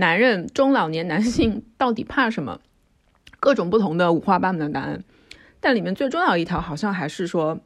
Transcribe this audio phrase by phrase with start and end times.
[0.00, 2.58] 男人中老年男性到底怕什么？
[3.38, 5.04] 各种不同的五花八门的答案，
[5.60, 7.60] 但里面最重要一条好像还是说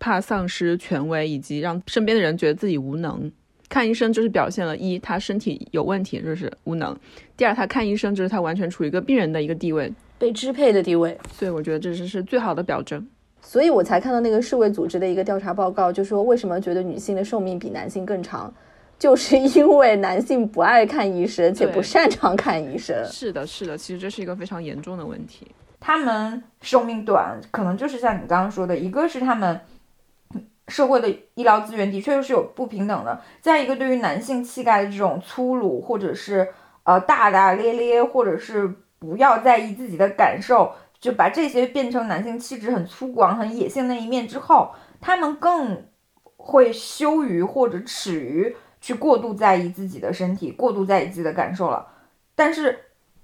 [0.00, 3.30] 怕丧失权威，以及让身边的人觉得自己无能。
[3.68, 6.92] 看医生就是表现了一他身体有问题，就是无能；
[7.36, 11.16] 第二他看医生就是他完全处于一个病人的一个地位，被支配的地位。
[11.32, 13.06] 所以我觉得这是是最好的表征。
[13.40, 18.52] 所以我才看到那个世卫组织的一个调查报告，就说为什么觉得女性的寿命比男性更长。
[18.98, 22.96] 就是因为男性不爱看医生，且不擅长看医生。
[23.06, 25.46] 是的，是的，其实这是一个非常严重的问题。
[25.78, 29.60] 他们寿命短，可能就是像你刚刚说的，一个是他们
[30.66, 36.48] 社会的医疗资源的确是有不平等的，再一个对于男性气概的这种粗鲁，或者是
[36.82, 45.86] 呃大大咧咧，或者是不要在意自己的感受，就把这些变成男性气质很粗犷、很野性那一面之后，他们更
[46.36, 48.56] 会羞于或者耻于。
[48.80, 51.86] 去过度在意自己的身体，过度在意自己的感受了。
[52.34, 52.78] 但是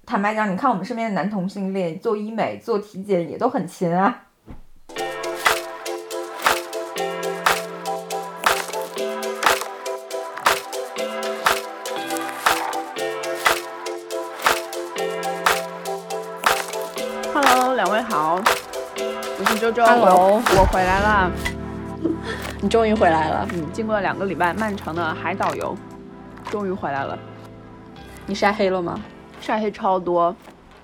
[0.05, 4.23] 坦白讲，你看我们身边的男同性恋做医美、做体检也都很勤啊。
[17.33, 18.41] Hello，两位好，
[19.39, 21.54] 我是周周，我我回来了。
[22.65, 25.77] 你终于回来了，嗯，经过了两个礼拜漫长的海岛游，
[26.49, 27.15] 终于回来了。
[28.25, 28.99] 你晒黑了吗？
[29.39, 30.35] 晒黑超多，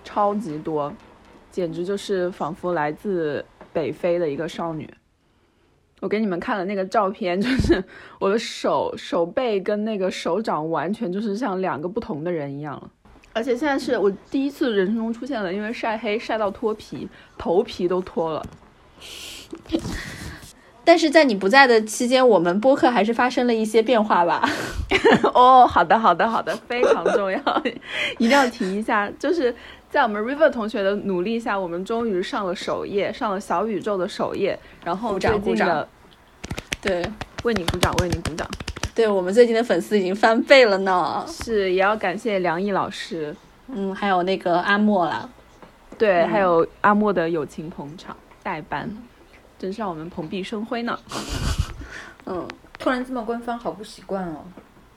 [0.04, 0.94] 超级多，
[1.50, 4.88] 简直就是仿佛来自北非的一个少女。
[6.02, 7.84] 我给你们看了那个照片，就是
[8.22, 12.88] 我的手手背跟那个手掌完全就是像两个不同的人一样了。
[13.34, 18.46] 而且现在是我第一次人生中出现了，因为晒黑晒到脱皮，头皮都脱了。
[20.84, 24.48] 但是在你不在的期间，我们播客还是发生了一些变化吧？
[25.34, 27.40] 哦，好的，好的，好的，非常重要，
[28.18, 29.10] 一定要提一下。
[29.20, 29.56] 就是
[29.90, 34.58] 在我们 River 同学的努力下，我们终于上了首页，上了小宇宙的首页。
[34.84, 35.88] 然后最近的，
[36.82, 37.06] 对，
[37.44, 38.48] 为你鼓掌，为你鼓掌。
[38.94, 41.24] 对我们最近的粉丝已经翻倍了呢。
[41.28, 43.34] 是，也要感谢梁毅老师，
[43.68, 45.30] 嗯，还有那个阿莫啦，
[45.98, 48.90] 对，还有阿莫的友情捧场代班。
[49.62, 50.98] 真是让我们蓬荜生辉呢。
[52.26, 52.48] 嗯，
[52.80, 54.44] 突然这么官方，好不习惯哦。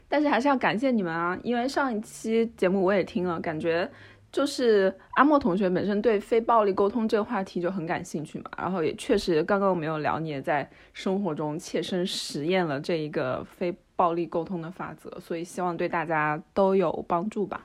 [0.08, 3.86] 但是还是要感谢你们啊，因为上一期节目我也听了，感觉
[4.32, 8.44] 就是阿莫同学本身对非暴力沟通这个话题就很感兴趣嘛。
[8.56, 17.60] 然后也确实，刚刚我们有聊，你也在生活中切身实验了这一个非暴力沟通的法则，所以希望对大家都有帮助吧。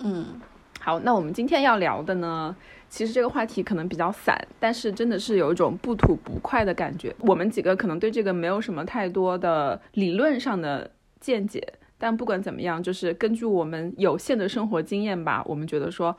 [0.00, 0.40] 嗯，
[0.80, 2.54] 好，那我们今天要聊的呢？
[2.90, 7.14] 其实这个话题可能比较散，但是真的是有一种不吐不快的感觉。
[7.20, 10.90] 我们几个可能对这个没有什么太多的理论上的
[11.20, 11.62] 见解，
[11.98, 16.16] 但不管怎么样，就是根据我们有限的生活经验吧，我们觉得说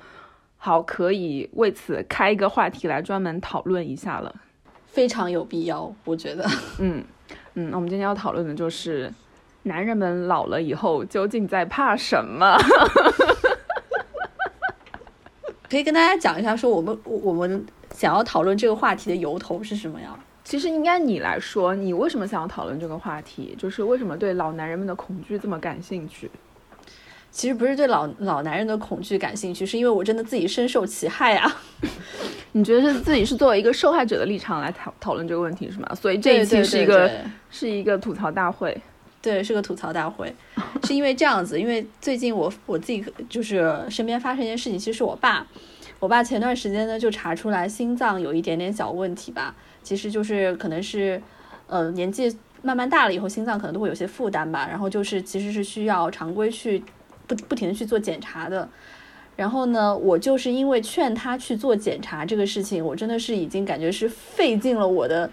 [0.58, 4.34] 好可以为此开一个话题来专门讨论一下了，
[4.86, 6.48] 非常有必要，我觉得。
[6.80, 7.04] 嗯
[7.56, 9.12] 嗯，那我们今天要讨论的就是
[9.64, 12.56] 男人们老了以后究竟在怕什么。
[15.70, 20.18] 可以跟大家讲一下，说我们我们想要讨论这个话题的由头是什么呀？
[20.44, 23.56] 其实应该你来说，你为什么想要讨论这个话题？
[23.58, 26.30] 就是为什么对老男人们的恐惧这么感兴趣？
[27.30, 31.62] 其实不是对老老男人的恐惧感兴趣，是因为我真的自己深受其害啊！
[32.54, 35.88] 你觉得是自己是作为一个受害者的立场来讨讨论这个问题是吗？
[35.94, 37.12] 所以这一期是一个
[37.52, 38.76] 是一个吐槽大会。
[39.22, 40.34] 对，是个吐槽大会，
[40.84, 45.46] 是因为这样子，因为最近我我自己就是身边发生一件事情，其实是我爸，
[46.00, 49.54] 我爸前段时间呢就查出来心脏有一点点小问题吧，
[49.84, 51.22] 其实就是可能是，
[51.68, 56.82] 呃，年纪慢慢大了以后，心脏可能都会有些负担吧，然后就是其实是需要常规去
[57.28, 58.70] 不不停的去做检查的，
[59.36, 65.30] 然后呢，我就是因为劝他去做检查这个事情，我真的是已经感觉是费尽了我的。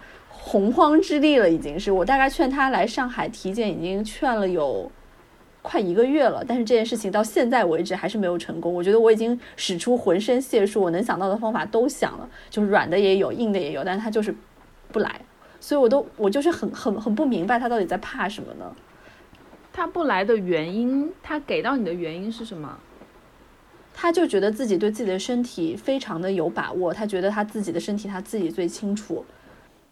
[0.47, 4.89] 洪荒之力了，已经是我大概劝他来上海体检，已经劝了有
[5.61, 8.73] 快一个月了，但是这件事情到现在为止还是没有成功。
[8.73, 14.33] 我觉得我已经使出浑身解数，我能想到的方法都想了，就是软的也有，硬的也有，但是他就是
[14.93, 15.19] 不来，
[15.59, 18.73] 所以我都我就是很很很不明白他到底在怕什么呢？
[19.73, 22.79] 他不来的原因，他给到你的原因是什么？
[23.93, 29.25] 他就觉得自己对自己的身体非常的有把握，他觉得他自己的身体他自己最清楚。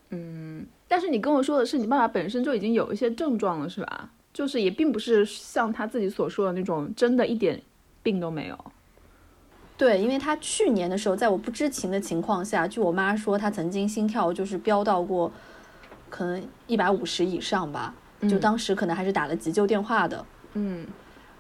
[0.10, 4.10] 嗯，但是你跟我说的是你爸爸本身就已经有一些症状了，是吧？
[4.34, 7.62] 就是也并不是像他自己所说的那种真的一点
[8.04, 8.66] 病都没有。
[9.78, 15.32] 对，因为他去年的时候，在我不知情的情况下，据我妈说，他曾经心跳就是飙到过
[16.10, 20.26] 可能一百五十以上吧，就当时可能还是打了急救电话的。
[20.54, 20.86] 嗯，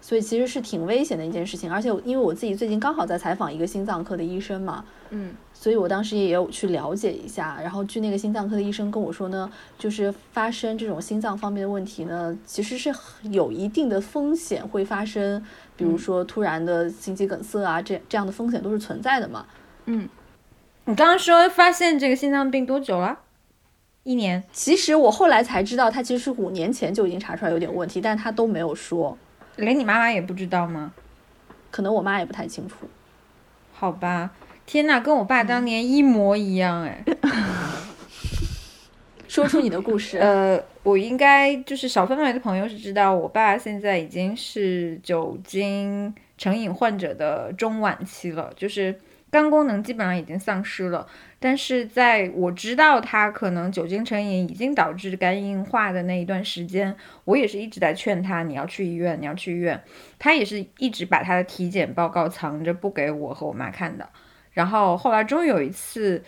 [0.05, 1.71] 所以其实是挺危险的一件事情。
[1.71, 7.57] 而且因为我自己最近刚好在采访一个心脏科的医生嘛，嗯，所以我当时也有去了解一下。
[7.59, 12.93] 然后据那个心脏科的医生跟我说呢，就是发生这种心脏方面的问题呢，其实是
[13.31, 15.43] 有一定的风险会发生，
[15.75, 19.47] 比如说突然的心肌梗塞啊，这这样的风险都是存在的嘛。
[19.85, 20.07] 嗯，
[20.85, 23.21] 你刚刚说发现这个心脏病多久了？
[24.03, 24.43] 一年。
[24.53, 29.17] 其实我后来才知道，他其实是五年前就已经查出来有点问题，但他都没有说，
[29.57, 30.93] 连你妈妈也不知道吗？
[31.71, 32.75] 可能我妈也不太清楚。
[33.73, 34.31] 好吧，
[34.65, 37.03] 天呐，跟我爸当年一模一样哎。
[39.27, 40.17] 说出你的故事。
[40.17, 48.97] 呃，我应该就是小范围的朋友是知道，我爸现在已经是酒精成瘾患者的中晚期了，就是
[49.29, 51.05] 肝功能基本上已经丧失了。
[51.45, 59.79] 但是在我知道他可能酒精成瘾已经导致肝硬化的那一段时间，我也是一直在劝他，你要去医院，你要去医院。
[60.17, 64.09] 他也是一直把他的体检报告藏着不给我和我妈看的。
[64.53, 66.23] 然后后来终于有一次。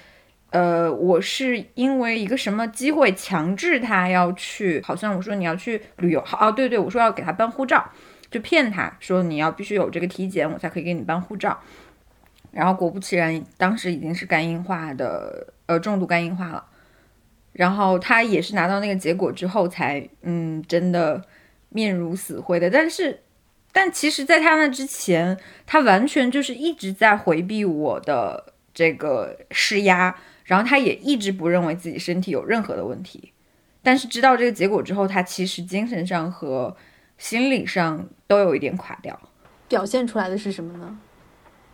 [0.51, 7.83] 呃，我是因为一个什么机会强制他要去，好像我说你要去旅游，好哦，对对，我说要给他办护照，
[8.31, 11.59] 就骗他说你要必须有这个体检，我才可以给你办护照。
[12.51, 16.65] 然后果不其然，当时已经是肝硬化的，呃，重度肝硬化了。
[17.53, 21.23] 然后他也是拿到那个结果之后才，嗯，真的
[21.69, 22.69] 面如死灰的。
[22.69, 23.21] 但是，
[23.71, 30.15] 但其实，在他那之前，他完全就是一直在回避我的这个施压。
[30.45, 33.33] 然后他也一直不认为自己身体有任何的问题，
[33.83, 36.73] 但是知道这个结果之后，他其实精神上和
[37.17, 39.19] 心理上都有一点垮掉。
[39.67, 40.97] 表现出来的是什么呢？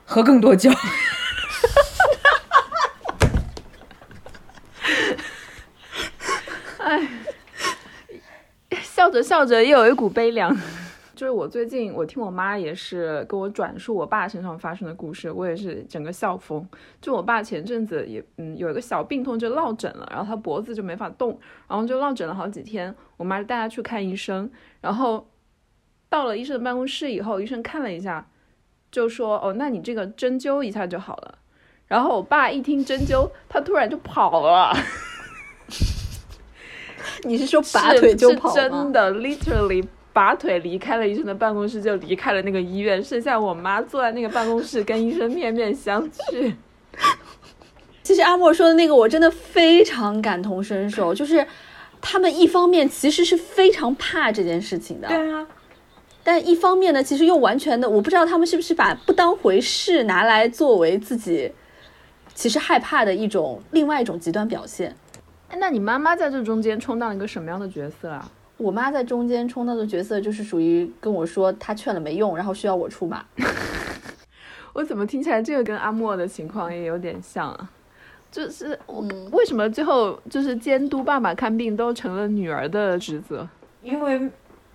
[0.05, 0.69] 喝更多酒。
[6.79, 7.07] 哎，
[8.81, 10.55] 笑着笑着又有一股悲凉。
[11.15, 16.67] 就是我最近，我听我妈也是跟我转述我爸身上发生的故事，我也是整个笑疯。
[16.99, 21.39] 就我爸前阵子也嗯有一个小病痛，就落枕了，然后他脖子就没法动，
[21.69, 22.93] 然后就落枕了好几天。
[23.15, 24.51] 我妈带他去看医生，
[24.81, 25.29] 然后
[26.09, 28.27] 到了医生的办公室以后，医生看了一下，
[28.93, 31.35] 就说哦，那你这个针灸一下就好了。
[31.87, 34.73] 然后我爸一听针灸， 他突然就跑了。
[37.23, 38.55] 你是说拔腿就跑吗？
[38.55, 39.85] 真的，literally。
[40.13, 46.53] 拔腿离开了医生的办公室，就离开了那个医院，剩下我妈坐在那个办公室跟医生面面相觑。
[48.03, 51.15] 其实阿莫说的那个，我真的非常感同身受。
[51.15, 51.43] 就是
[51.99, 55.47] 他们一方面其实是非常怕这件事情的，对啊，
[56.23, 61.51] 但一方面呢，其实又完全的，我不知道他们是不是把不当回事拿来作为自己
[62.33, 64.95] 其实害怕的一种另外一种极端表现。
[65.49, 68.31] 哎，那你妈妈在这中间充当了一个什么样的角色啊？
[68.57, 73.25] 我妈在中间充当的角色就是属于跟我说她劝了没用，然后需要我出马。
[74.73, 77.69] 我怎么听起来这个跟阿莫的情况也有点像啊？
[78.31, 83.47] 就是我为什么最后就是监督爸爸看病都成了女儿的职责？
[83.83, 84.29] 因为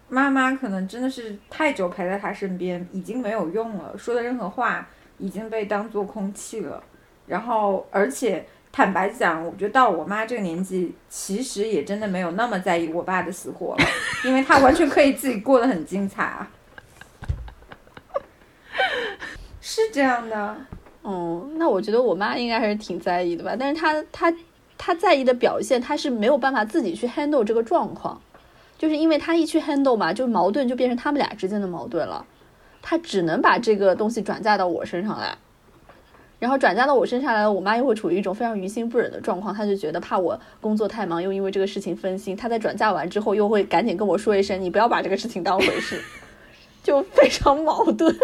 [0.08, 4.88] 妈妈可能真的是太久陪在他身边，已经没有用了，说的任何话
[5.18, 6.82] 已经被当做空气了。
[7.26, 8.46] 然后而且。
[8.70, 13.84] 坦白讲，我觉得到我妈这个年纪，其实也真的没有那么在意我爸的死活了，
[14.24, 16.48] 因为她完全可以自己过得很精彩啊。
[19.60, 20.56] 是这样的，
[21.02, 24.32] 哦，那我觉得我妈应该还是挺在意的吧，但是她她
[24.76, 28.20] 她在意的表现，她是没有办法自己去 handle 这个状况，
[28.78, 32.24] 就是因为她一去 handle 嘛，就矛盾就变成他们俩之间的矛盾了，
[32.80, 35.36] 她只能把这个东西转嫁到我身上来。
[36.38, 42.36] 然后转嫁到我身上来了，我妈又会处于一种非常于心不忍的状况，她就觉得怕我工作太忙，又因为这个事情分心。
[42.36, 46.00] 她在转嫁完之后，又会赶紧跟我说一声：“你不要把这个事情当回事。
[46.80, 48.16] ”就非常矛盾。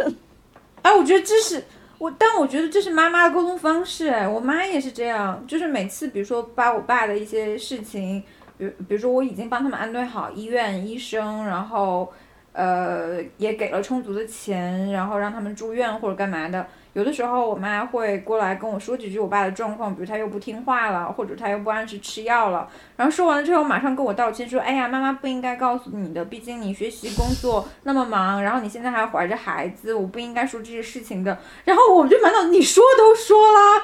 [0.82, 1.64] 哎，我觉得这是
[1.98, 4.06] 我，但我觉得这是妈妈的沟通方式。
[4.06, 8.22] 哎，我妈也是这样，就是每次比如说把我爸的一些事情，
[8.56, 12.12] 比比如说我已经帮他们安顿好医院、医生，然后
[12.52, 16.66] 呃也给了充足的钱，然后让他们住院或者干嘛的。
[16.92, 22.68] 有的时候，我妈会过来跟我说几句我爸的状况，比如他又不听话了，或者他又不按时吃药了。
[22.96, 33.82] 然后说完了之后，马上跟我道歉，说：“哎呀，妈妈不应该告诉你的，毕竟你学习工作那么忙，然后你现在还怀着孩子，我不应该说这些事情的。”然后我就满脑你说都说了，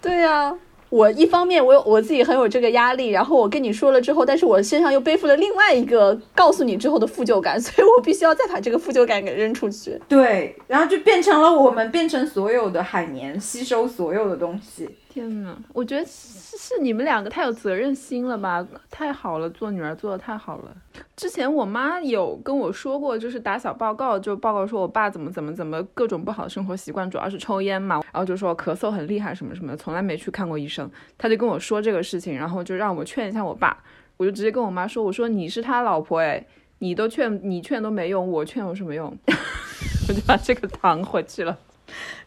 [0.00, 0.56] 对呀。
[0.94, 10.00] 我一方面我有我自己很有这个压力，然后我跟你说了之后，但是我身上又背负了另外一个告诉你之后的负疚感， 所以我必须要再把这个负疚感给扔出去。
[10.08, 14.88] 对，然后就变成了我们变成所有的海绵吸收所有的东西。
[15.14, 18.66] 天呐，我觉得是是你们两个太有责任心了吧？
[18.90, 20.76] 太好了，做女儿做的太好了。
[21.14, 30.90] 之前我妈有跟我说过，就是打小报告，就报告说我爸怎么怎么怎么各种不好的生活习惯，主要是抽烟嘛，然后就说咳嗽很厉害什么什么的，从来没去看过医生。
[31.16, 33.78] 他就跟我说这个事情，然后就让我劝一下我爸。
[34.16, 36.44] 我就直接跟我妈说，我说你是他老婆哎，
[36.80, 39.16] 你都劝你劝都没用，我劝有什么用？
[40.08, 41.56] 我就把这个扛回去了。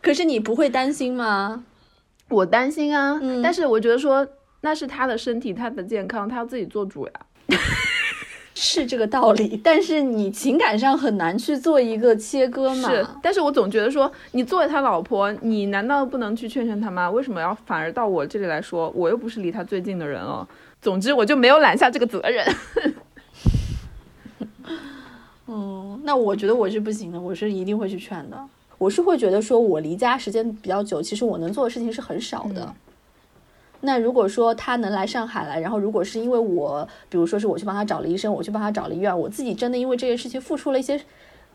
[0.02, 1.66] 可是你不会担心吗？
[2.30, 4.28] 我担心啊，但是我觉得说
[4.62, 7.14] 那是他的身体，他的健康，他要自己做主呀，
[8.54, 9.60] 是这个道理。
[9.64, 12.90] 但是你情感上很难去做一个切割嘛。
[12.90, 17.10] 是，但是我总觉得说，你作为他老婆，你难道不能去劝劝他吗？
[17.10, 18.92] 为什么要反而到我这里来说？
[18.96, 20.46] 我又不是离他最近的人哦。
[20.82, 22.46] 总之，我就没有揽下这个责任。
[25.48, 28.38] 嗯，那我觉得我是不行的，我是一定会去劝的。
[28.78, 32.74] 我是会觉得说，我离家时间比较久，其实我能做的事情是很少的。
[33.82, 41.00] 那如果说他能来上海来，然后如果是因为我，比如说是我去帮他找了医生，我去帮他找了医院，我自己真的因为这件事情付出了一些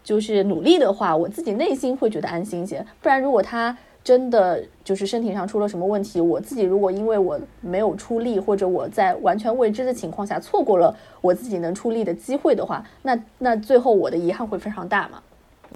[0.05, 2.85] 就是努力的话，我自己内心会觉得安心一些。
[3.01, 15.21] 不然如果他真的就是身体上出了什么问题，我自己如果因为我没有出力，或者我在完全未知的情况下错过了我自己能出力的机会的话，那那最后我的遗憾会非常大嘛。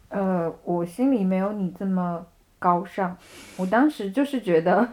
[0.08, 2.24] 呃，我心里没有你这么
[2.58, 3.16] 高尚。
[3.56, 4.88] 我当时就是觉得，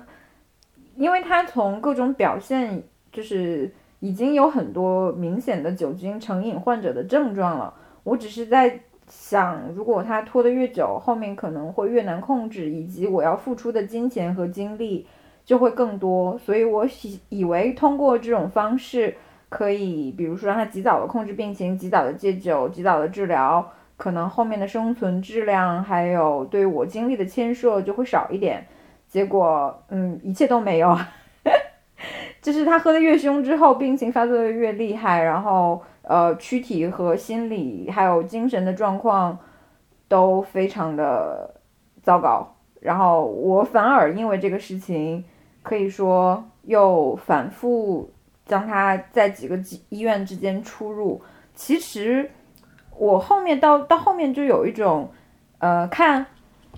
[0.96, 7.74] 因为他从各种表现，就是已经有很多明显的酒精成瘾患者的症状了。
[8.03, 15.08] 我只是在想，如果他拖得越久，后面可能会越难控制，以及我要付出的金钱和精力
[15.46, 16.38] 就会更多。
[16.39, 19.15] 所以我以以为通过这种方式，
[19.50, 23.72] 可以，比如说让他及早的控制病情，及早的戒酒，及早的治疗。
[24.03, 28.67] 可能后面的生存质量还有对我经历的牵涉就会少一点，
[29.07, 30.93] 结果嗯一切都没有，
[32.43, 39.39] 就是他喝的越凶之后，病情发作的越厉害，然后呃躯体和心理还有精神的状况
[40.10, 41.62] 都非常的
[42.01, 45.24] 糟糕，然后我反而因为这个事情
[45.62, 48.12] 可以说又反复
[48.45, 49.57] 将他在几个
[49.88, 51.22] 医院之间出入，
[51.55, 52.29] 其实。
[52.97, 55.12] 我后面到到后面就有一种，
[55.59, 56.25] 呃，看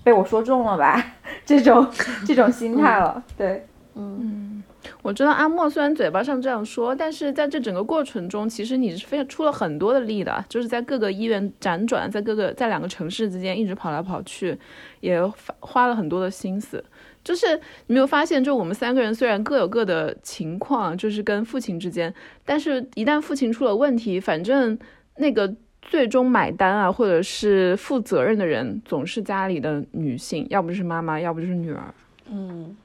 [0.02, 1.04] 被我说中了吧，
[1.44, 1.86] 这种
[2.26, 3.22] 这种心态了。
[3.36, 4.62] 对，嗯，
[5.02, 14.58] 我知道阿莫虽然嘴巴上这样说，但是在这整个过程中，其实你是非常出了很多的力的，就是在各个医院辗转，在各个在两个城市之间一直跑来跑去，
[15.00, 15.20] 也
[15.60, 16.82] 花了很多的心思。
[17.22, 24.78] 就是你没有发现，就我们三个人虽然各有各的情况，就是跟父亲之间，但是一旦父亲出了问题，反正
[25.16, 25.54] 那个。
[25.88, 31.82] 最终买单啊，或者是负责任的人，总是家里的女性，要不就是妈妈，要不就是女儿。
[32.28, 32.76] 嗯，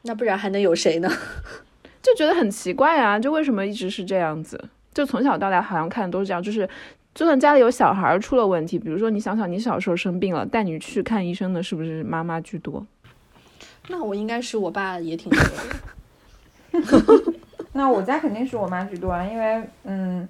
[0.00, 1.08] 那不然还能有谁呢？
[2.02, 4.58] 就觉得很奇怪啊，就为什么一直是这样子？
[4.94, 6.68] 就从小到大好像看的都是这样，就是
[7.14, 12.84] 就算家里有小孩出了问题，比如说你想想，你小时候生病了，带你去看医生的是不是妈妈居多？
[13.88, 16.80] 那我应该是我爸也挺多的。
[17.74, 20.26] 那我家肯定是我妈居多啊，因为嗯。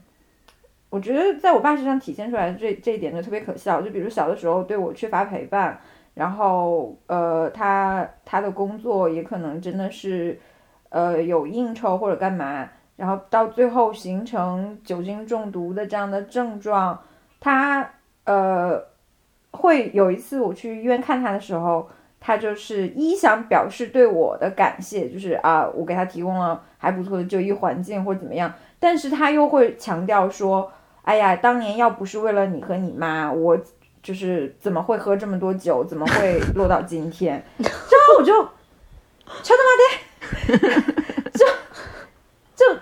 [0.92, 5.80] 我觉得在我爸身上体现出来的这这一点就特别可笑，就比如小的时候对我缺乏陪伴，
[6.12, 10.38] 然后呃他他的工作也可能真的是
[10.90, 17.00] 呃有应酬或者干嘛，然后到最后形成酒精中毒的这样的症状，
[17.40, 17.88] 他
[18.24, 18.78] 呃
[19.52, 21.88] 会有一次我去医院看他的时候，
[22.20, 30.70] 他就是一想表示对我的感谢，就是啊我给他提供了还不错的就医环境或者怎么样，但是他又会强调说。
[31.02, 33.58] 哎呀，当年要不是为了你和你妈，我
[34.02, 37.44] 就是怎么会喝这么多酒，怎么会落到今天？
[37.58, 38.32] 然后我就，
[39.42, 40.92] 全他妈的，
[41.34, 41.46] 就
[42.54, 42.80] 就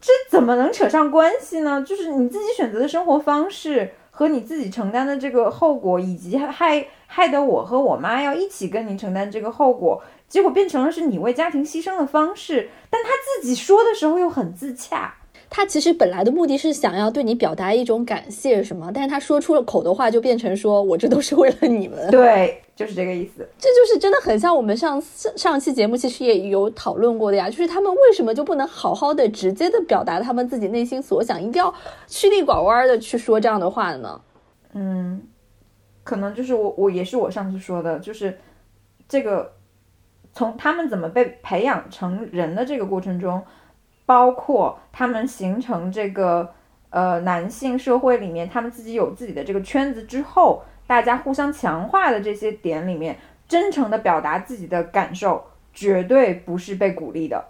[0.00, 1.82] 这怎么能扯上关系呢？
[1.82, 15.14] 就是你自己选择的生活方式和你自己承担的这个后果，以及害害得我和我妈要一起跟你承担这个后果，结果变成了是你为家庭牺牲的方式，但他自己说的时候又很自洽。
[15.50, 23.48] 他其实本来的目的是想要对你表达一种感谢什么，但是他说出了口的话就变成说我这都是为了你们，对，就是这个意思。
[23.58, 25.02] 这就是真的很像我们上
[25.36, 31.74] 上期节目其实也有讨论过的呀，就是他们为什么就不能好好的直接的表达他们自己内心所想，一定要
[32.06, 34.20] 曲里拐弯的去说这样的话呢？
[34.74, 35.22] 嗯，
[36.04, 38.38] 可能就是我我也是我上次说的，就是
[39.08, 39.50] 这个
[40.34, 43.42] 从他们怎么被培养成人的这个过程中。
[44.08, 46.54] 包括他们形成这个
[46.88, 57.48] 呃男性社会里面，他们自己有自己的这个圈子之后，大家互相强化的这些点里面，真诚的表达自己的感受，绝对不是被鼓励的，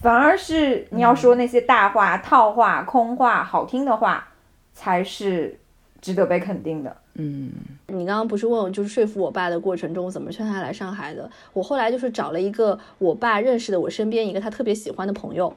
[0.00, 4.28] 反而是你要说那些大话、套话、空话、好听的话，
[4.74, 5.58] 才是
[6.00, 6.96] 值得被肯定的。
[7.20, 7.50] 嗯，
[7.88, 11.28] 你刚刚不是问我就是说服我爸的过程中怎么劝他来上海的？
[11.52, 15.52] 我后来就是找了一个我爸认识的我身边一个他特别喜欢的朋友，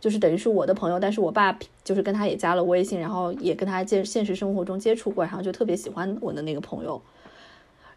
[0.00, 7.02] 就是等于是我的朋友，但是我爸就是跟他也加了微信，然后也跟他见现实生活中接触过，然后就特别喜欢我的那个朋友。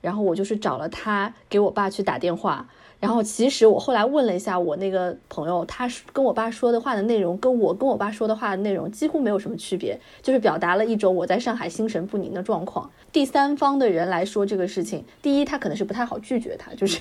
[0.01, 2.67] 然后我就是找了他给我爸去打电话，
[2.99, 12.89] 然后其实我后来问了一下我那个朋友，他跟我爸说的话的内容跟我跟我爸说的话的内容几乎没有什么区别，就是表达了一种我在上海心神不宁的状况。
[13.11, 16.99] 第三方的人来说这个事情，第一他可能是不太好拒绝他，就是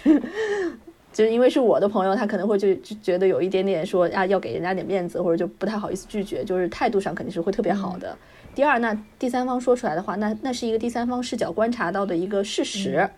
[1.12, 8.14] 就是因为是我的朋友，他可能会就就觉得有一点点说啊要给人家点面子，或者就不太好意思拒绝，就是态度上肯定是会特别好的。
[8.54, 13.08] 第二，那第三方说出来的话，那那是一个第三方视角观察到的一个事实，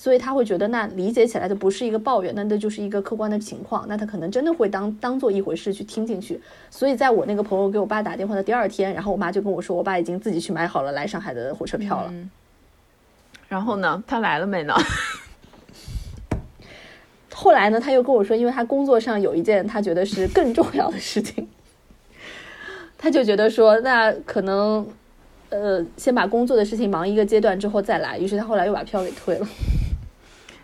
[0.00, 6.40] 所以他会觉得那理解起来的不是一个抱怨，那那就是一个客观的情况，那他可能真的会当当做一回事去听进去。
[6.70, 12.10] 所以在我那个朋友给我爸打电话的第二天，然后我妈就跟我说，我爸已经自己去买好了来上海的火车票了。
[13.46, 14.72] 然后呢，他来了没呢？
[17.34, 21.46] 后来呢，他又跟我说，因为他工作上有一件他觉得是更重要的事情。
[22.96, 24.88] 他就觉得说，那可能，
[25.50, 28.18] 呃，先把工作的事情忙一个阶段之后再来。
[28.18, 29.46] 于是他后来又把票给退了。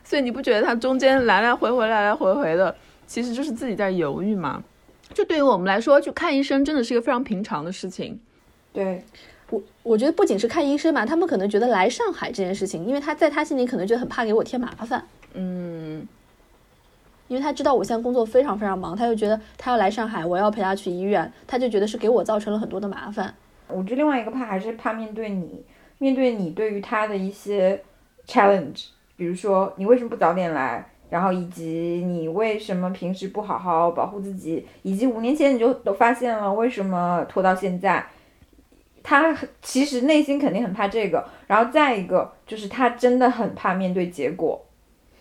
[0.06, 2.72] 所以你不觉得他中间来来回回、来来回回的，
[3.08, 4.62] 其实就是自己在犹豫吗？
[5.12, 8.20] 就对于我们来说，去看医生真的是一个非常平常的事情。
[8.72, 9.02] 对
[9.50, 15.04] 我，我觉得不仅是看医生嘛，他们可能觉得来上海这件事情，因为他在他心里可能觉得很怕给我添麻烦。
[15.34, 16.06] 嗯。
[17.28, 23.34] 因为他知道我现在工作非常非常忙，他就觉得他要来上海，我要陪他去医院，他就觉得是给我造成了很多的麻烦。
[23.66, 25.64] 我觉得另外一个怕还是怕面对你，
[25.98, 27.82] 面对你对于他的一些
[28.28, 38.06] challenge，比如说你为什么不早点来，然后以及你为什么平时不好好保护自己，以及五年前你就都发现了，为什么拖到现在？
[39.02, 44.60] 他其实内心肯定很怕这个，然后再一个就是他真的很怕面对结果。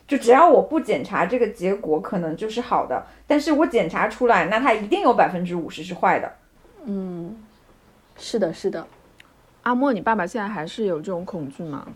[0.07, 3.05] 就只要我不检查这个结果，可能就是好的。
[3.25, 6.31] 但是我检查出来，那它一定有百分之五十是坏的。
[6.85, 7.43] 嗯，
[8.17, 8.85] 是的，是的。
[9.63, 11.87] 阿莫，你爸爸现在还是有这种恐惧吗？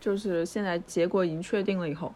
[0.00, 2.12] 就是现在结果已经确定了以后，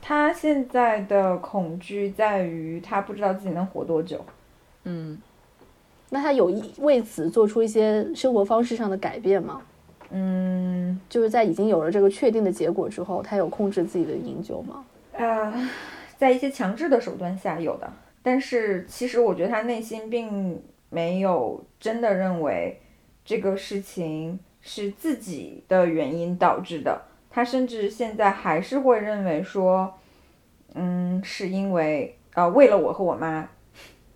[0.00, 4.24] 他现在的恐惧在于他不知道自己能活多久。
[4.84, 5.20] 嗯，
[6.08, 9.60] 那他有意为此做出一些生活方式上的改变吗？
[10.10, 14.84] 嗯，就是在已经有了这个确定的结果之后，他有控制自己的饮酒吗？
[15.12, 15.52] 呃，
[16.16, 22.80] 在一些强制的手段下有的，但是其实我觉得他内心并没有真的认为
[23.24, 29.94] 这个事情是自己的原因导致的，他甚至现在还是会认为说，
[30.74, 33.48] 嗯，是因为呃为了我和我妈，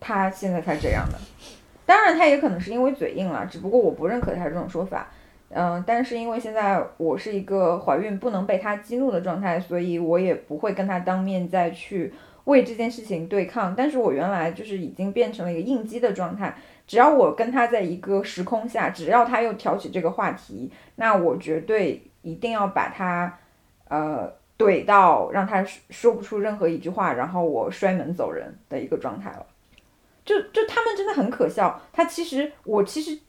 [0.00, 1.18] 他现在才这样的。
[1.86, 5.08] 当然，他也可能是因为嘴硬了，只不过我不认可他这种说法。
[5.50, 12.12] 嗯，但是因为现在我是一个怀孕不能被他激怒的状态，所以我也不会跟他当面再去
[12.44, 13.72] 为这件事情对抗。
[13.76, 16.56] 但是我原来就是已经变成了一个应激的状态，
[16.88, 23.38] 只要我跟他在一个时空下，只要他又挑起这个话题，那我绝对一定要把他，
[23.88, 29.46] 呃，怼到让他说不出任何一句话，然后我摔门走人的一个状态了。
[30.24, 33.20] 就就他们真的很可笑，他其实我其实。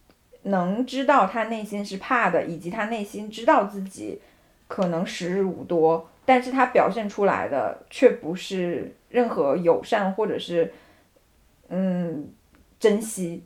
[0.48, 4.22] 能知道他内心是怕的，以及他内心知道自己
[4.68, 10.72] 可能时日无多，但是他表现出来的却不是任何友善或者是
[11.70, 12.32] 嗯
[12.80, 13.44] 珍惜，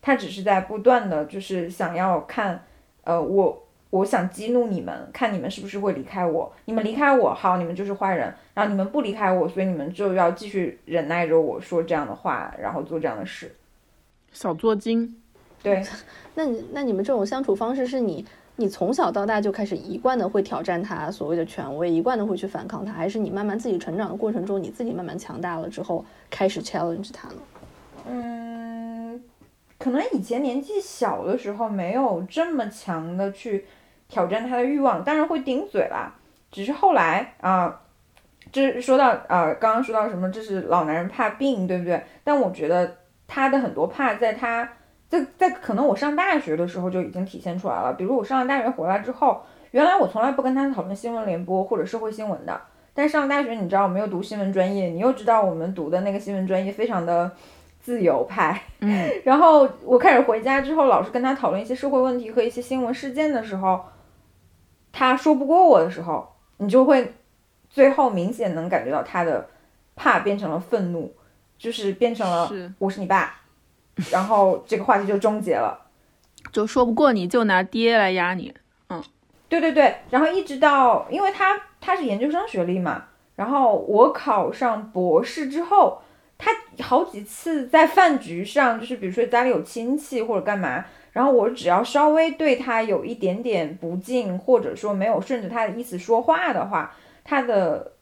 [0.00, 2.64] 他只是在不断的就是想要看，
[3.02, 13.54] 呃，我我想激怒你们，看你们是不是会离开我，你们离开我，好，你们就是坏人，然后你们不离开我，所以你们就要继续忍耐着我说这样的话，然后做这样的事，
[14.32, 15.16] 小作精。
[15.62, 15.84] 对，
[16.36, 18.24] 那你那你们这种相处方式是你
[18.56, 27.34] 你从小到大就开始一贯的会挑战他所谓的权威，一贯的会去反抗他，还是你慢慢自己成长的过程中，你自己慢慢强大了之后开始 challenge 他呢？
[28.08, 29.22] 嗯，
[29.78, 33.66] 可能以前年纪小的时候没有这么强的去
[34.10, 36.12] 挑战他的欲望，当然会顶嘴啦。
[36.50, 37.80] 只是后来啊，
[38.52, 42.02] 这说到啊，刚刚说到什么，这是老男人怕病，对不对？
[42.22, 42.96] 但我觉得
[43.26, 44.68] 他的很多怕在他。
[45.08, 47.92] 在在可能我上大学的时候就已经体现出来了。
[47.94, 49.42] 比如我上了大学回来之后，
[49.72, 52.60] 原来我从来不跟他讨论新闻联播或者社会新闻的。
[52.94, 57.28] 但上大学，你知道我没有读新闻专业，你又知道我们读的那个新闻专业非常的
[57.80, 58.62] 自由派。
[58.78, 59.10] 嗯。
[59.26, 63.80] 然后我开始回家之后，老是跟他讨论一些社会问题和一些新闻事件的时候，
[64.92, 67.14] 他说不过我的时候，你就会
[67.68, 69.48] 最后明显能感觉到他的
[69.94, 71.14] 怕变成了愤怒，
[71.58, 73.40] 就是变成了是我是你爸，
[74.10, 75.86] 然后这个话题就终结了。
[76.52, 78.54] 就说不过你就拿爹来压你。
[78.88, 79.02] 嗯
[79.48, 86.00] 对对对，然后一直到，因为他他是研究生学历嘛，然后我考上博士之后，
[86.42, 86.50] 他
[86.82, 97.92] 好几次在饭局上，就是比如说家里有亲戚或者干嘛，然后我只要稍微对他有一点点不敬，或者说没有顺着他的意思说话的话，他的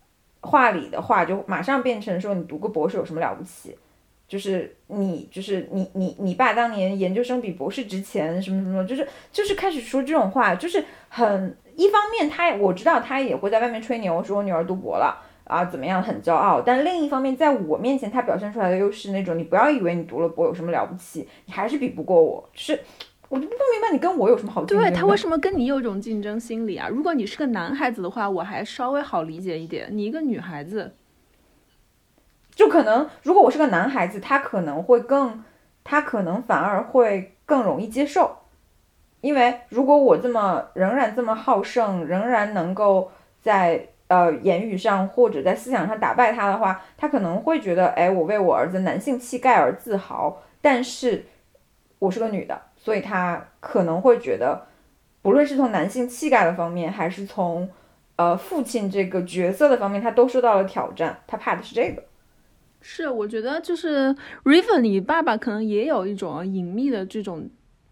[0.42, 3.76] 话里的话就马上变成说你读个博士有什么了不起？
[4.28, 16.60] 就是你，就是你，你，你爸当年研究生比博士值钱，什么什么，就是就是开始说这种话，就是很一方面他我知道他也会在外面吹牛，说我女儿读博了啊，怎么样，很骄傲。
[16.60, 22.48] 但另一方面，在我面前，他表现出来的又是那种，你不要以为你读了博有什么了不起，你还是比不过我。
[22.52, 22.80] 就是
[23.28, 24.90] 我就不明白你跟我有什么好竞争的。
[24.90, 26.88] 对他为什么跟你有一种竞争心理啊？
[26.88, 30.94] 如果你是个男孩子的话，我还稍微好理解一点，你一个女孩子。
[32.54, 35.44] 就可能，如果我是个男孩子，他可能会更，
[35.84, 38.36] 他可能反而会更容易接受，
[39.20, 50.42] 因为如果我这么仍然这么好胜，仍然能够在呃言语上或者在思想上打败他的话，他可能会觉得，哎，我为我儿子男性气概而自豪。
[50.60, 51.24] 但是
[52.00, 54.66] 我是个女的，所以他可能会觉得，
[55.22, 57.68] 不论是从男性气概的方面，还是从
[58.16, 61.20] 呃父亲这个角色的方面，他都受到了挑战。
[61.26, 62.02] 他怕的是这个。
[62.80, 67.48] 是，我觉得就是 River，你爸爸可能也有一种隐秘的这种，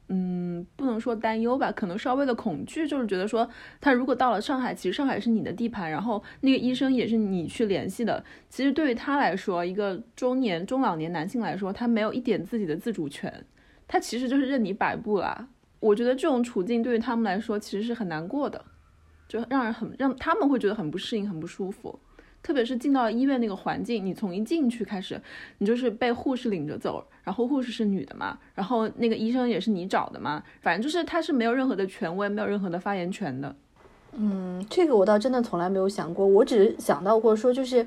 [0.09, 3.49] 嗯，不能说担忧吧，可能稍微的恐惧，就是觉得说
[3.81, 13.45] 他如果到了上海，其实上海是你的地盘，然后那个医生也是你去联系的，其实对于他来说，一个中年中老年男性来说，他没有一点自己的自主权，
[13.89, 15.49] 他其实就是任你摆布啦。
[15.81, 18.65] 我觉得这种处境对于他们来说其实是很难过的，
[19.29, 21.99] 就让人很让他们会觉得很不适应，很不舒服。
[22.47, 25.21] 特别是进到医院那个环境，你从一进去开始，
[25.59, 33.53] 你就是被护士领着走，然后护士是女的嘛，然后那个医生也是你找的嘛，反正就是他是没有任何的权威，没有任何的发言权的。
[34.13, 37.85] 嗯，这个我倒真的从来没有想过，我只是想到过说，就是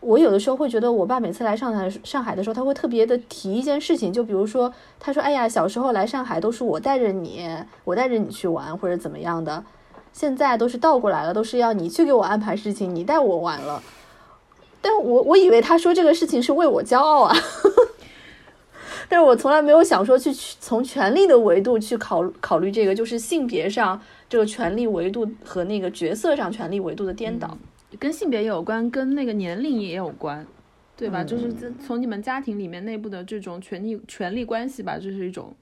[0.00, 7.48] 我有的时候会觉得，我爸每次来上海上海的时候，他会特别的提一件事情，就比如说，他说，哎呀，小时候来上海都是我带着你，
[7.84, 9.64] 我带着你去玩或者怎么样的。
[10.12, 13.82] 现在都是倒过来了，都是要你去给我安排事情，你带我玩了。
[14.80, 17.36] 但我我以为他说这个事情是为我骄傲啊，
[19.08, 27.56] 但是我从来没有想说去从权力的维度去考考虑这个，就是性别上这个权力维度和那个角色上权力维度的颠倒，
[27.98, 30.44] 跟性别也有关，跟那个年龄也有关，
[30.96, 31.22] 对吧？
[31.22, 31.52] 就是
[31.84, 35.54] 从你们家庭里面内部的这种权力权力关系吧，这是一种。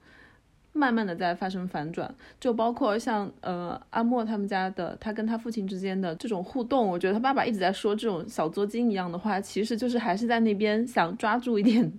[0.73, 11.91] 慢慢的在发生反转，就包括像呃阿莫他们家的，他跟他父亲之间的这种互动，我觉得他爸爸一直在说这种小作精一样的话，其实就是还是在那边想抓住一点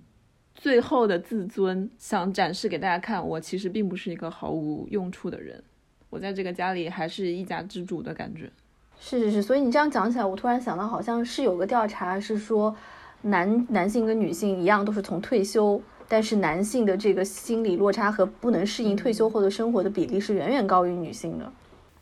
[0.55, 5.63] 最后的自尊，想展示给大家看，我其实并不是一个毫无用处的人，
[6.09, 8.51] 我在这个家里还是一家之主的感觉。
[8.99, 12.75] 是是是，所以你这样讲起来，我突然想到，好像是有个调查是说，
[13.21, 15.79] 男男性跟女性一样，都是从退休。
[16.13, 21.51] 但是男性的这个心理落差和不能适应退休后的生活的比例是远远高于女性的。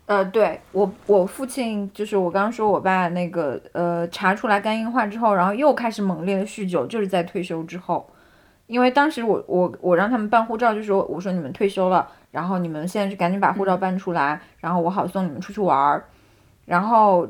[0.05, 8.05] 呃，对我，我父亲就是我刚刚说我爸那个呃查出来肝硬化之后，然后又开始猛烈的酗酒，就是在退休之后。
[8.67, 16.03] 因为当时我我我让他们办护照，就说我说你们退休了，然后你们现在就赶紧把护照办出来，然后我好送你们出去玩儿。
[16.65, 17.25] 然后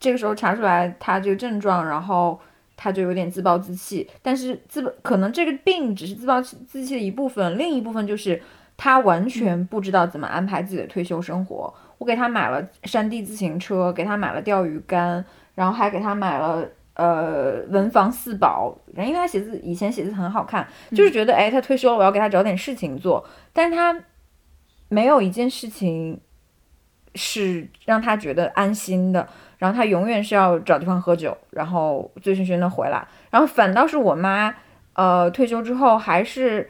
[0.00, 2.40] 这个时候查出来他这个症状，然后。
[2.76, 8.42] 他就有点自暴自弃，但是自可能这个病只是自暴自弃的一部分，另一部分就是
[8.76, 11.72] 他完全不知道怎么安排自己的退休生活。
[11.98, 18.76] 我给他买了山地自行车，给他买了钓鱼竿，然后还给他买了呃文房四宝。
[18.96, 23.24] 因为他写字以前写字很好看，就是觉得哎他退休了，我要给他找点事情做。
[23.52, 23.96] 但是他
[24.88, 26.20] 没有一件事情
[27.14, 29.28] 是让他觉得安心的。
[29.64, 33.02] 然后他永远是要找地方喝酒，然后醉醺醺的回来。
[33.30, 34.54] 然后反倒是我妈，
[34.92, 36.68] 呃，退休之后还是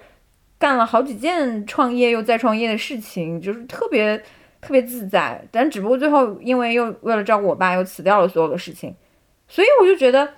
[0.61, 4.17] 干了好几件创业又再创业的事情，就是特别
[4.61, 5.45] 特别自在。
[5.51, 8.95] 但只不过最后因为又为了照顾我爸，又辞掉了所有的事情。
[9.49, 10.29] 所以我就觉得，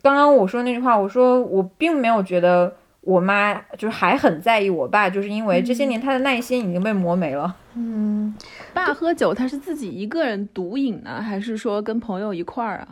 [0.00, 2.76] 刚刚我说那句话，我说我并没有觉得。
[3.04, 7.54] 我妈就是还很在意我爸，就是因为这些年他的耐心已经被磨没了。
[7.74, 8.34] 嗯，
[8.72, 12.88] 爸喝酒他是自己一个人独饮呢，还是说跟朋友一块儿啊？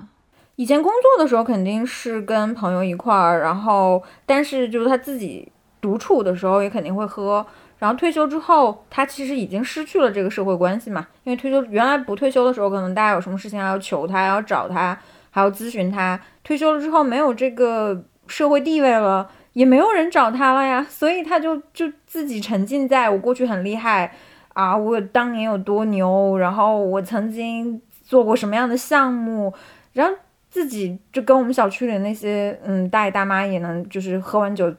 [0.57, 7.45] 以前工作的时候肯定是跟朋友一块儿，然后但是就是他自己独处的时候也肯定会喝。
[7.79, 14.97] 然后退休之后，他其实已经失去了这个社会关系嘛，因为退休原来不退休的时候，可能大家有什么事情要求他，要找他。
[15.35, 24.13] 还要咨询他，退休了之后没有这个社会地位了，也没有人找他了呀，所以他就就自己沉浸在我过去很厉害
[24.55, 29.53] 啊，我当年有多牛，然后我曾经做过什么样的项目，
[29.93, 30.15] 然后
[30.51, 34.75] 自己就跟我们小区里那些嗯大爷大妈也能就是喝完酒，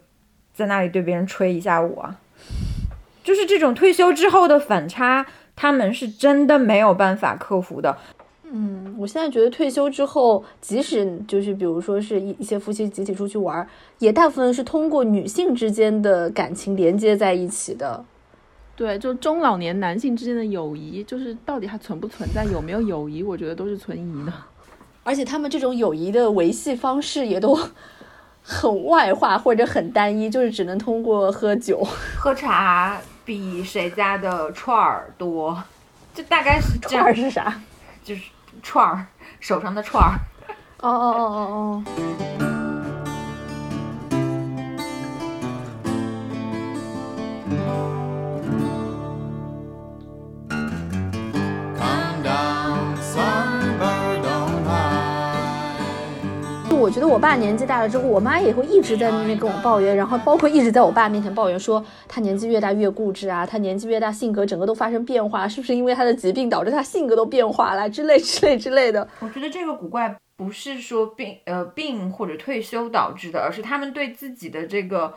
[0.53, 2.15] 在那里对别人吹一下午啊，
[3.23, 7.97] 就是这种退休之后的反差，他们是真的没有办法克服的。
[8.55, 18.05] 嗯，我现在觉得退休之后，即使就是比如说是一一些夫妻集体出去玩，也大部分是通过女性之间的感情连接在一起的。
[18.75, 24.31] 对，就中老年男性之间的友谊，就是到底还存不存在，有没有友谊，我觉得都是存疑的。
[25.03, 27.59] 而且他们这种友谊的维系方式也都
[28.43, 31.83] 很外化或者很单一，就是只能通过喝酒、
[32.19, 35.63] 喝茶，比谁家的串儿多，
[36.13, 37.59] 就大概是这串儿是啥？
[38.03, 38.21] 就是。
[38.63, 39.05] 串儿，
[39.39, 40.17] 手上的串儿。
[40.79, 41.83] 哦哦哦哦
[42.39, 42.42] 哦。
[56.83, 69.07] 我觉得我爸年纪大了之后，我妈也会一直在那边跟我抱怨，然后包括一直在我爸面前抱怨说他年纪越大越固执啊，他年纪越大性格整个都发生变化，是不是因为他的疾病导致他性格都变化了之类之类之类的？
[69.21, 75.13] 我觉得这个古怪不是说病呃病或者退休导致的，而是他们对自己的这个。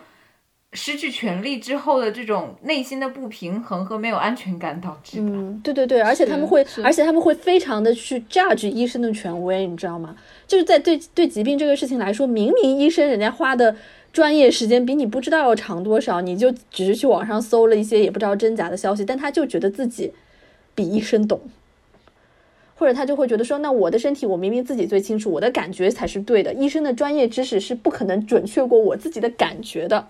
[0.76, 5.22] 失去权力之后的这种内心的不平衡和没有安全感导致的。
[5.24, 10.14] 嗯，对对对，而且他们会，而且他们会非常的去 judge 医生的权威，你知道吗？
[10.46, 13.74] 就是在对对疾病这个事情来说，明明医生人家花的
[14.12, 20.12] 专业时间比你不知道要长多少，你就只是去网上搜了一些也不知道真假的消息，但他就觉得自己
[20.74, 21.40] 比医生懂，
[22.76, 30.08] 或者他就会觉得说，那我的身体我明明自己最清楚，我的感觉才是对的，医生的专业知识是不可能准确过我自己的感觉的。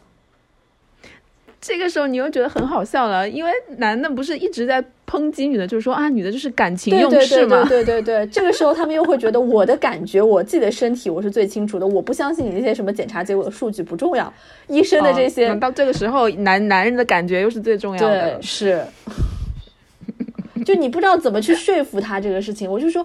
[1.60, 7.64] 这个时候你又觉得很好笑了，因为男的不是一直在抨击女的，就是说啊，女的就是感情用事嘛。
[7.64, 14.32] 对对对对，这个时候他们又会觉得我的感觉，我自己的身体我是最清楚的，我不相信你那些什么检查结果的数据不重要，
[14.68, 15.54] 医生的这些。
[15.56, 18.36] 到这个时候，男男人的感觉又是最重要的。
[18.36, 18.84] 对，是。
[20.64, 23.04] 就你不知道怎么去说服他这个事情，我就说，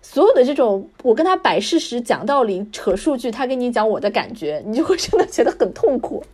[0.00, 6.24] 所有的这种我跟他摆事实、讲道理、扯数据，他跟你讲我的感觉，你就会真的觉得很痛苦。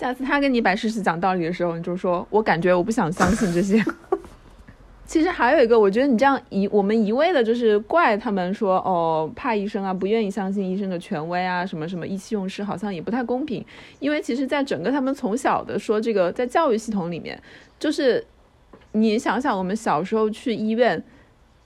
[0.00, 3.84] 下次他跟你摆事实讲道理的时候，你就说：“我感觉我不想相信这些。
[5.04, 13.62] ”其实还有一个，我觉得你这样一我们一味的就是怪他们说哦怕医生啊，不愿意相信医生的权威啊，什么什么意气用事，好像也不太公平。
[13.98, 17.38] 因为其实，在整个他们从小的说这个，在教育系统里面，
[17.78, 18.24] 就是
[18.92, 21.04] 你想想，我们小时候去医院，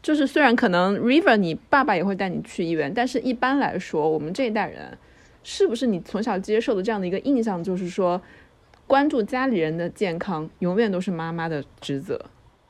[0.03, 4.99] 就是虽然可能 River 你爸爸也会带你去医院，但是一般来说，我们这一代人。
[5.45, 8.21] 是不是你从小接受的这样的一个印象，就是说，
[8.87, 12.21] 关注家里人的健康永远都是妈妈的职责？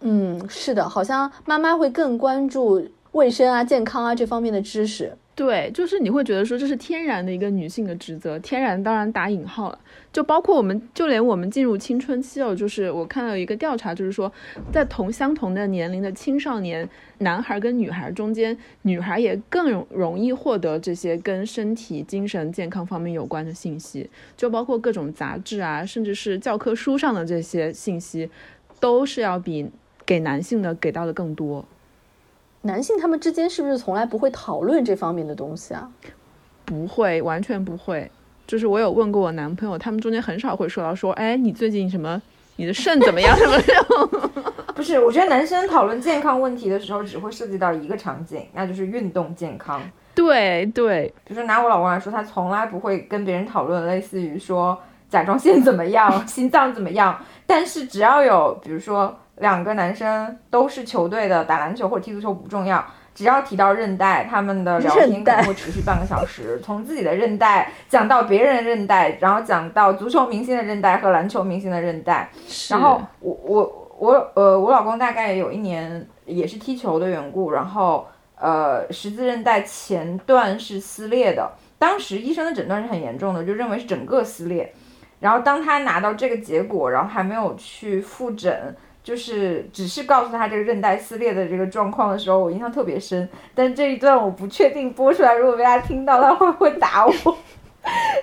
[0.00, 5.16] 嗯，是的，好像妈妈会更关注卫生啊、健康啊这方面的知识。
[5.37, 9.79] 对，就是你会觉得说这是天然的一个女性的职责，天然当然打引号了。
[10.12, 14.33] 就包括我们，就连我们进入青春期哦，就是我看到一个调查，就是说，
[14.70, 28.31] 在同相同的年龄的青少年男孩跟女孩中间，女孩也更容易获得这些跟身体、精神健康方面有关的信息，就包括各种杂志啊，甚至是教科书上的这些信息，
[28.79, 29.68] 都是要比
[30.07, 31.66] 给男性的给到的更多。
[32.64, 35.88] 男性他们之间是不是从来不会讨论这方面的东西啊？
[36.64, 38.11] 不会，完全不会。
[38.46, 42.20] 就是我有问过我男朋友，他们中间很少会说到说，哎，你最近什么，
[42.57, 44.53] 你的肾怎么样什么的。
[44.74, 49.81] 不是，我觉得男生讨论健康问题的时候，只会涉及到一个场景，那就是运动健康。
[50.14, 57.18] 对对，比如说拿我老公来说，他从来不会跟别人讨论类似于说甲状腺怎么样、心脏怎么样。
[57.46, 62.85] 但是只要有，比如说两个男生都是球队的，打篮球或者踢足球不重要。
[63.14, 72.29] 只要提到韧带，他们的聊天可能会持续半个小时，从自己的韧带讲到别人的韧带，然后讲到足球明星的韧带和篮球明星的韧带。
[72.70, 78.05] 然后我我我呃，我老公大概有一年也是踢球的缘故，然后
[78.37, 84.73] 呃十字韧带前段是撕裂的，当时医生的诊断是很严重的，就认为是整个撕裂。
[85.20, 88.75] 然后当他拿到这个结果，然后还没有去复诊。
[89.04, 93.28] 就是只是告诉他这个韧带撕裂的这个状况的时候，我印象特别深。
[93.54, 97.12] 但这一段我不确定播出来，如果被他听到，他会不会打我？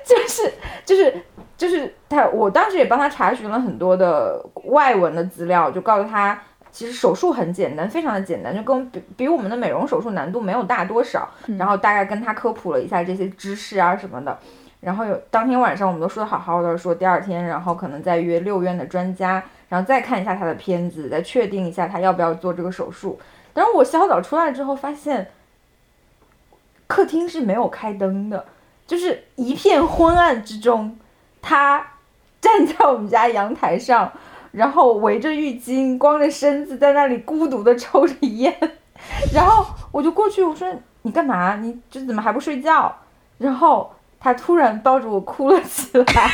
[0.04, 0.52] 就是
[0.84, 1.16] 就是
[1.56, 6.42] 就是他，我当时也帮他查询了很多的外文的资料，就告诉他，
[6.72, 11.30] 其实手术很简单，非常的简单，就跟比比我们的美容手术难度没有大多少。
[11.60, 14.36] 然后大概跟他科普了一下这些知识啊什么的。
[14.80, 23.18] 然后有当天晚上我们都说的好好的，说第二天然后可能再约六院的专家，然后再看一下他的片子，再确定一下他要不要做这个手术。
[23.54, 25.32] 但是我洗好澡出来之后发现，
[26.88, 28.46] 客厅是没有开灯的，
[28.86, 31.00] 就是一片昏暗之中，
[31.42, 31.94] 他
[32.42, 34.12] 站在我们家阳台上，
[34.52, 38.54] 然后围着浴巾，光着身子在那里孤独的抽着烟，
[39.34, 40.68] 然后我就过去我说
[41.04, 41.56] 你干嘛？
[41.56, 42.94] 你这怎么还不睡觉？
[43.38, 43.94] 然后。
[44.24, 46.30] 他突然抱着我哭了起来，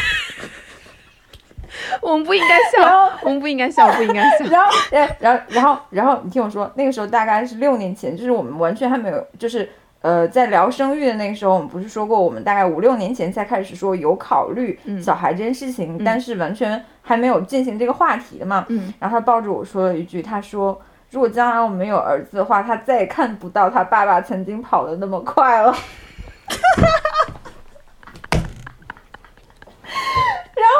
[2.01, 4.45] 我们不应该笑，我们不应该笑，不应该笑。
[4.49, 4.71] 然后，
[5.19, 9.69] 然后，然后，然后，你听我说，那个时候大概是六年前，就是我们完全还没有，就是
[10.01, 18.65] 呃，在聊生育的那个时候，我们不是说过，我们大概五六年前才开始说有考虑小孩这件事情，但是完全还没有进行这个话题的嘛。
[18.69, 18.93] 嗯。
[18.99, 20.79] 然后他抱着我说了一句，他说
[21.11, 25.75] ：“如果将来我们有儿子的话，他再也看不到他爸爸曾经跑的那么快了。
[30.57, 30.79] ”然后，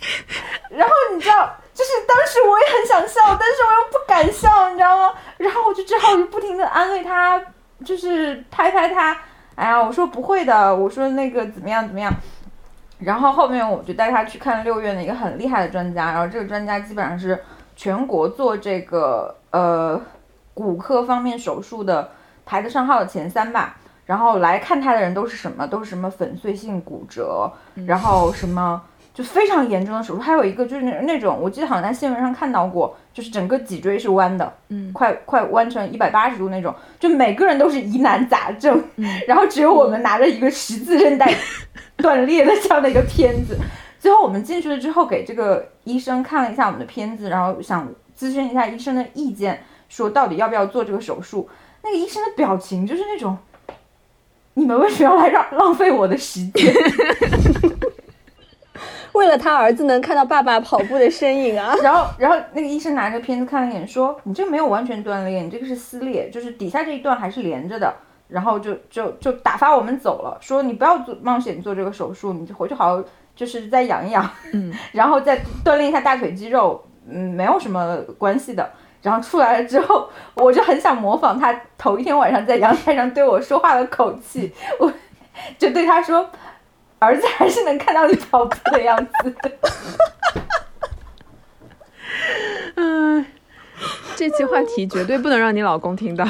[0.70, 5.14] 然后你知道，就是当时我也很想笑，但是我又不敢笑，你知道吗？
[5.38, 7.40] 然后我就只好就不停的安慰他，
[7.84, 9.16] 就是拍拍他。
[9.54, 12.12] 哎呀，我说不会的，我说那个怎么样怎么样。
[12.98, 17.42] 然后后面我就带他去看六院的一个很厉害的专家，然后这个专家基本上是
[17.74, 20.00] 全国做这个呃
[20.54, 22.10] 骨科方面手术的
[22.44, 23.76] 排得上号的前三吧。
[24.04, 25.66] 然后来看他的人都是什么？
[25.66, 27.50] 都是什么粉碎性骨折，
[27.86, 28.82] 然后什么
[29.20, 30.20] 就非常严重的手术。
[30.22, 36.74] 还有一个就是那那种，我记得好像在新闻上看到过，就是整个脊椎是弯的，嗯，快快弯成一百八十度那种。
[36.98, 38.82] 就每个人都是疑难杂症，
[39.28, 41.34] 然后只有我们拿着一个十字韧带
[41.98, 43.58] 断裂的这样的一个片子。
[43.98, 47.86] 最后我们进去了之后，给这个医生看了一下我们的片子，然后想
[48.18, 51.46] 咨询一下医生的意见，说到底要不要做这个手术。
[51.82, 53.36] 那个医生的表情就是那种。
[54.54, 56.74] 你们为什么要来让浪费我的时间？
[59.14, 61.74] 为了他儿子能看到爸爸跑步的身影啊！
[61.82, 67.92] 然后，然后那个医生拿着片子看了一眼，说：“你这个没有完全断裂，你这个是撕裂，就是底下这一段还是连着的。”
[68.28, 78.70] 然后就就就打发我们走了，说：“你不要做冒险做这个手术，你就回去好好就是再养一养，嗯， 然后再锻炼一下大腿肌肉，嗯，没有什么关系的。”
[79.02, 84.92] 然后出来了之后，我就很想模仿他头一天晚上在阳台上对我说话的口气，我
[85.58, 86.30] 就对他说
[87.00, 89.34] ：“儿子还是能看到你跑步的样子。”
[92.76, 93.24] 嗯，
[94.16, 96.24] 这期话题绝对不能让你老公听到。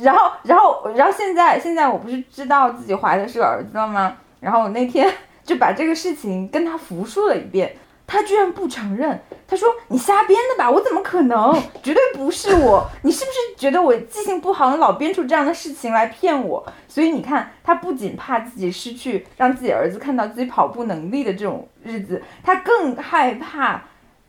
[0.00, 4.16] 然后，然后，然后现在，现在我不是知道自己怀的是个儿子了吗？
[4.40, 5.12] 然后我那天
[5.44, 7.74] 就把这个事情跟他复述了一遍。
[8.06, 10.70] 他居然不承认，他说：“你瞎编的吧？
[10.70, 11.52] 我怎么可能？
[11.82, 12.88] 绝对不是我！
[13.02, 16.64] 你是不是觉得我记性不好，老编出这样的事情来骗我？
[16.86, 23.82] 所以你看，他不仅怕自己失去让自己儿子看到自己跑步能力的这种日子，他更害怕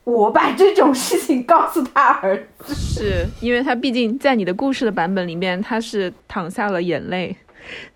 [0.04, 2.74] 我把这种事情告诉他儿子。
[2.74, 7.36] 是因为他毕竟在你的故事的版本里面，他是淌下了眼泪，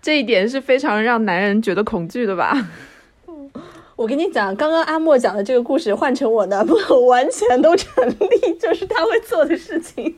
[0.02, 2.54] 这一点是非常让男人觉得恐惧的吧？”
[4.00, 10.16] 我跟你讲，刚刚阿莫讲的这个故事换成我男朋友， 完全都成立，就是他会做的事情。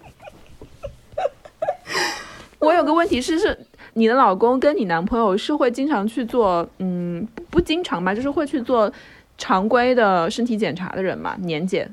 [2.61, 3.59] 我有个问题是，是
[3.95, 8.89] 你的老公跟你男朋友是会经常去做，嗯，不经常吧，就是会去做
[9.37, 11.35] 常规的身体检查的人吗？
[11.41, 11.93] 年检？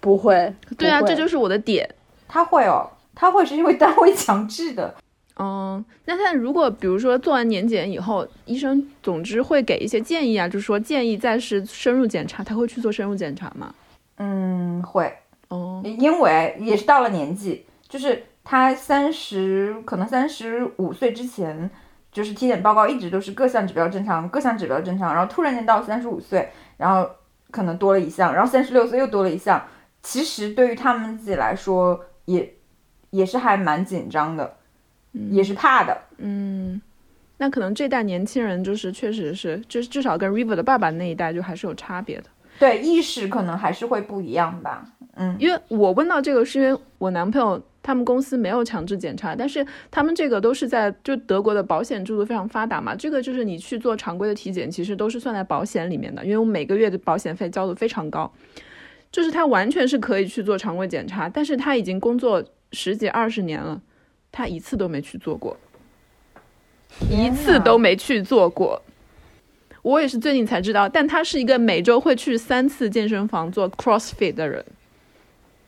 [0.00, 0.52] 不会。
[0.76, 1.88] 对啊，这就是我的点。
[2.26, 4.92] 他会哦，他会是因为单位强制的。
[5.36, 13.74] 嗯，那他如果比如说做完年检以后，医生总之会给一些建议啊，就是说建议再是深入检查，他会去做深入检查吗？
[14.16, 15.12] 嗯，会。
[15.48, 21.70] 哦，因为也是到了年纪，就是他三十，可能三十五岁之前，
[22.10, 27.08] 就是体检报告一直都是各项指标正常，各项指标正常，然后突然间到三十五岁，然后
[27.50, 29.62] 可能多了一项，然后三十六岁又多了一项，
[30.02, 32.54] 其实对于他们自己来说，也
[33.10, 34.56] 也是还蛮紧张的。
[35.30, 36.80] 也是怕的，嗯，
[37.36, 42.24] 那可能这代年轻人就是确实是，就是至少跟 River 的爸爸那一代就还是有差别的，
[42.58, 44.86] 对，意识可能还是会不一样吧，
[45.16, 58.32] 嗯，因为我问到这个是因为我男朋友他们公司没有强制检查，但是他们这个都是在就德国的保险制度非常发达嘛，这个就是你去做常规的体检，其实都是算在保险里面的，因为我每个月的保险费交的非常高，
[59.10, 62.42] 就是他完全是可以去做常规检查，但是他已经工作
[62.72, 63.80] 十几二十年了。
[64.32, 65.54] 他一次都没去做过，
[67.10, 68.82] 一次都没去做过。
[69.82, 74.64] 我也是最近才知道，但他是一个每周会去三次健身房做 CrossFit 的人。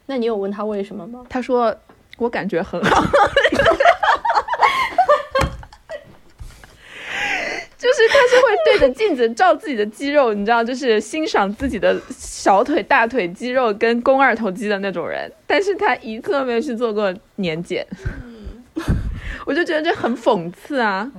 [0.06, 1.24] 那你有问他为什么吗？
[1.28, 1.76] 他说
[2.16, 3.04] 我感觉很好。
[7.76, 15.30] 就是他是会对着镜子照自己的肌肉，你知道，就是欣赏自己的小腿、大腿肌肉跟肱二头肌的那种人。
[15.46, 17.86] 但是他一次都没有去做过年检，
[19.46, 21.10] 我就觉得这很讽刺啊。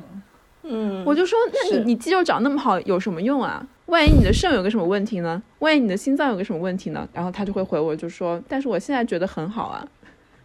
[0.63, 3.65] 嗯，我就说，那你你肌肉长那么好有什么用啊？
[3.85, 5.41] 万一你的肾有个什么问题呢？
[5.59, 7.07] 万一你的心脏有个什么问题呢？
[7.13, 9.85] 然后他就会回我，就说，但是我现在觉得很好啊。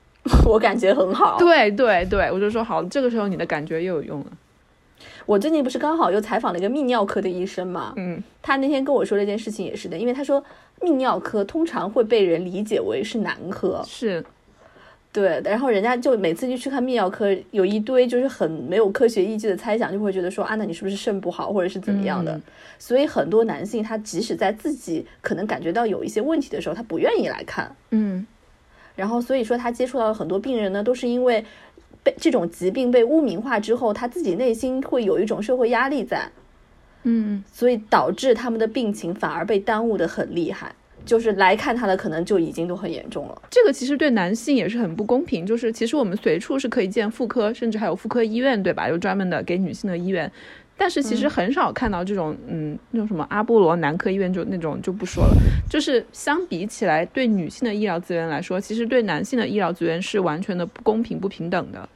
[0.44, 1.38] 我感觉很好。
[1.38, 4.26] 对对对，我就说好，这个时候你的感觉又有用了。
[5.24, 10.44] 我最近不是刚好又采访了一个泌尿科的医生嘛，嗯，他那天跟我说这件事情也是的，因为他说
[10.80, 14.22] 泌尿科通常会被人理解为是男科，是，
[15.12, 22.36] 对，然后人家就每次就去看泌尿科，有一堆就是很没有科学依据的猜想，就会觉得说啊，那你是不是肾不好，或者是怎么样的？
[22.36, 22.42] 嗯
[22.78, 27.74] 所以很多男性他即使在自己可能感觉到有一些问题的时候，他不愿意来看。
[27.90, 28.26] 嗯
[28.96, 31.44] 然后所以说他接触到的很多病人呢，都是因为
[32.02, 36.30] 被这种疾病被污名化之后，他自己内心会有一种社会压力在，
[37.02, 40.74] 嗯，所以导致他们的病情反而被耽误的很厉害。
[41.04, 43.42] 就是来看他的可能就已经都很严重了。
[43.50, 45.44] 这个其实对男性也是很不公平。
[45.44, 48.88] 就是其实我们随处是可以见妇科，甚至还有妇科医院，对吧？
[48.88, 50.30] 有专门的给女性的医院。
[50.76, 55.36] 但是其实很少看到这种，嗯，那种什么阿波罗男科医院就那种就不说了。
[55.68, 61.86] 就是相比起来，对女性的医疗资源来说，其实对男性的医疗资源是完全的不公平、不平等的。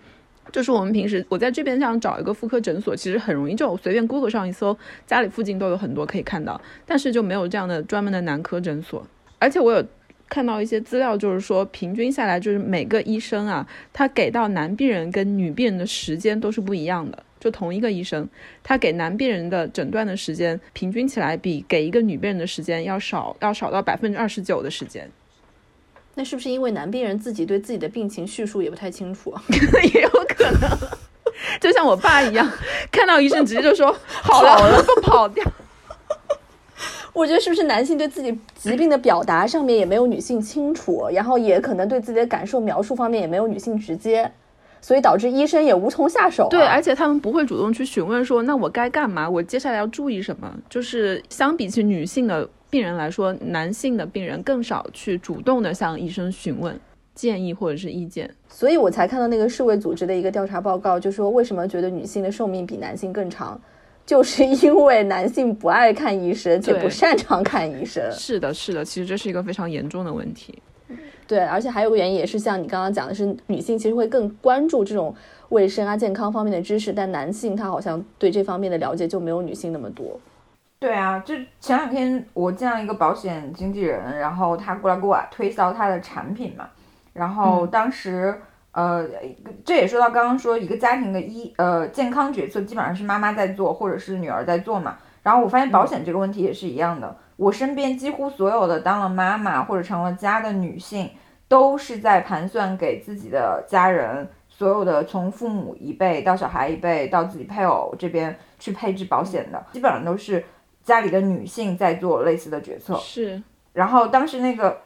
[0.53, 4.76] 就是我们平时我在这边想找一个妇科诊所，其实很容易，就随便 Google 上一搜，
[5.07, 9.07] 家里附近都有很多可以看到，但是就没有这样的专门的男科诊所。
[9.38, 9.84] 而且我有
[10.28, 17.22] 看到一些资料，就是说平均下来，就是每个医生啊，他给到男病人跟女病人的时间都是不一样的。
[17.40, 18.26] 就同一个医生，
[18.62, 25.11] 他给男病人的诊断的时间，平均起来比给一个女病人的时间要少，要少到百分之二十九的时间。
[26.14, 29.42] 那是不是因为男病人自己对自己的病情叙述也不太清楚啊？
[29.92, 30.78] 也有可能，
[31.61, 32.51] 就像我爸一样，
[32.90, 35.45] 看到医生直接就说 好了，不跑掉。
[37.12, 44.28] 我觉得是不是男性对自己疾病的表达上面也没有女性清楚，然后也可能对自己的感受描述方面也没有女性直接，
[44.80, 46.49] 所以导致医生也无从下手、啊。
[46.51, 49.30] 对，而且他们不会主动去询问说，那我该干嘛？
[49.30, 50.53] 我接下来要注意什么？
[50.68, 56.76] 就是相比起女性的病人来说，男性的病人更少去主动的向医生询问
[57.14, 58.28] 建议或者是意见。
[58.48, 63.60] 所以我才看到那个世卫组织的一个调查报告，就说为什么觉得女性的寿命比男性更长，
[64.04, 68.02] 就是因为男性不爱看医生，且不擅长看医生。
[68.12, 70.58] 是的，是的，其实这是一个非常严重的问题。
[71.26, 75.14] 对，而且还有个原因也是像你刚刚讲的是，女性其实会更关注这种
[75.48, 80.20] 卫生啊、健康方面的知识，但男性他好像对这方面的了解就没有女性那么多。
[80.78, 86.68] 对啊，就前两天我见了一个保险经纪人，然后他过来给我推销他的产品嘛，
[87.14, 88.38] 然后当时、
[88.72, 89.08] 呃，
[89.64, 94.98] 这也说到刚刚说一个家庭的医呃健康决策基本上是妈妈在做，或者是女儿在做嘛。
[95.22, 101.08] 然后我发现保险这个问题也是一样的，我身边几乎所有的当了妈妈或者成了家的女性，
[101.48, 110.44] 都是在盘算给自己的家人所有的从父母一辈到小孩一辈到自己配偶这边去配置保险的，基本上都是
[110.82, 112.94] 家里的女性在做类似的决策。
[112.96, 113.42] 是，
[113.72, 114.82] 然后当时那个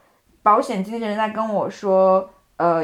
[0.48, 2.82] 保险经纪人在跟我说，呃，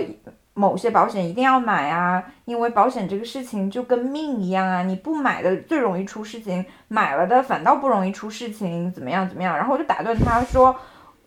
[0.52, 9.56] 某些保险一定要买啊，因为保险这个事情就跟命一样啊，你不买的最容易出事情，买了的反倒不容易出事情，怎么样怎么样？
[9.56, 10.76] 然后我就打断他说，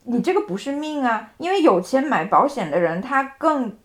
[0.03, 3.75] 你这个不是命啊，因为有钱买保险的人，他更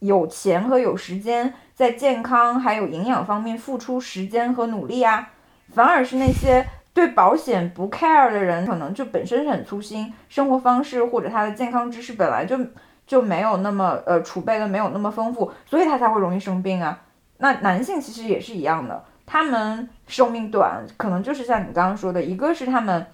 [0.00, 5.28] 有钱和有时间在健康还有营养方面付出时间和努力啊，
[5.72, 6.66] 反而是那些。
[6.94, 12.58] 对保险不 care 的人，可能就本身是很粗心，生活方式或者他的健康知识本来就
[13.06, 17.00] 就没有那么呃储备的没有那么丰富，所以他才会容易生病啊。
[17.38, 23.06] 那男性其实也是一样的，他们寿命短，可能就是像你刚刚说的，一个是他们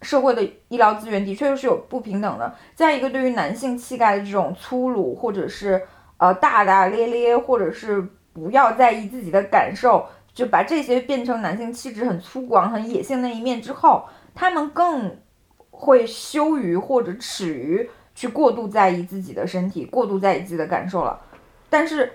[0.00, 5.82] 社会的医疗资源的确又是有不平等的，再一个对于男性气概的这种粗鲁，或者是
[6.16, 10.06] 呃大大咧咧，或者是不要在意自己的感受。
[10.34, 14.04] 就把这些变成男性气质很粗犷、很野性那一面之后，
[14.34, 15.16] 他们更
[15.70, 21.18] 会羞于或者耻于去过度在意自己的身体，过度在意自己的感受了。
[21.68, 22.12] 但是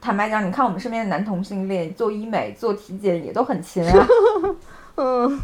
[0.00, 4.06] 坦白讲，你看我们身边的男同性恋做医美、做体检也都很勤啊。
[4.96, 5.40] 嗯，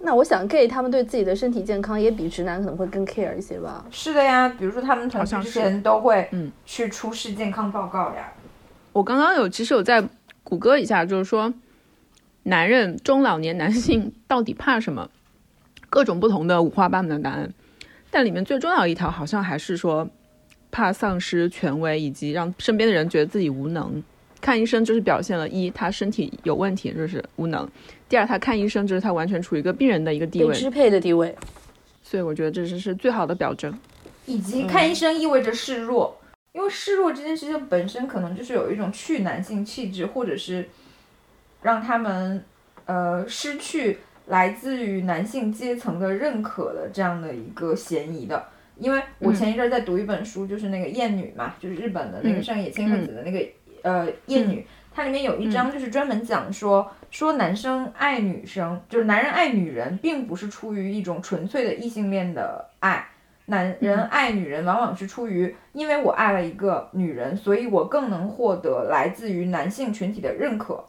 [0.00, 3.84] 那我想 gay 他们对自己的身体健康也比直男可能会更 care 一些吧。
[3.90, 8.32] 是的呀，比如说他们同事之前都会嗯去出示健康报告呀。
[8.92, 10.02] 我刚刚有其实有在
[10.42, 11.52] 谷歌一下，就是说
[12.44, 15.10] 男人中老年男性到底怕什么？
[15.88, 17.52] 各种不同的五花八门的答案，
[18.10, 20.08] 但里面最重要一条好像还是说
[20.70, 24.02] 怕丧失权威，以及让身边的人觉得自己无能。
[24.40, 27.66] 看医生就是表现了一他身体有问题，就是无能；
[28.08, 31.34] 第二，他看医生就是他完全处于一个病人的一个地位，支配的地位。
[32.02, 33.76] 所以我觉得这是是最好的表征。
[34.26, 36.19] 以及看医生意味着示弱，
[36.52, 40.68] 因为示弱这件事情本身可能就是有一种去男性气质，或者是
[41.62, 42.44] 让他们
[42.86, 48.44] 呃失去来自于男性阶层的认可的这样的一个嫌疑的。
[48.76, 53.46] 因为我前一阵在读一本书，就是那个厌女嘛，就是日本的那个上野千鹤子的那个
[53.82, 63.06] 呃厌女，它里面有一章就是专门讲说说男生爱女生，就是男人爱女人，并不是出于一种纯粹的异性恋的爱。
[63.50, 70.84] 男人爱女人，往往是出于因为我爱了一个女人，所以我更能获得来自于男性群体的认可。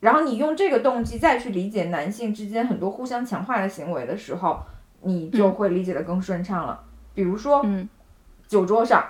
[0.00, 4.60] 然后你用这个动机再去理解男性之间很多互相强化的行为的时候，
[5.00, 6.84] 你就会理解的更顺畅了。
[7.14, 7.88] 比如说，嗯，
[8.46, 9.02] 酒桌上，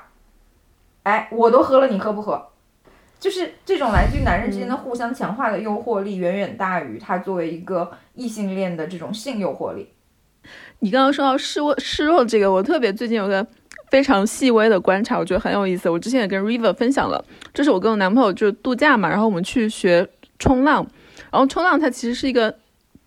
[1.02, 2.50] 哎，我都喝了，你喝不喝？
[3.18, 9.90] 就是这种来自于男人之间的互相强化的诱惑力，远远大于他作为一个异性恋的这种性诱惑力。
[10.80, 13.46] 你刚刚说到示弱示弱这个，我特别最近有个
[13.90, 15.88] 非常细微的观察，我觉得很有意思。
[15.88, 17.24] 我之前也跟 River 分享了，
[17.54, 20.86] 这是我跟我男朋友就度假嘛，然后我们去学冲浪，
[21.30, 22.54] 然后冲浪它其实是一个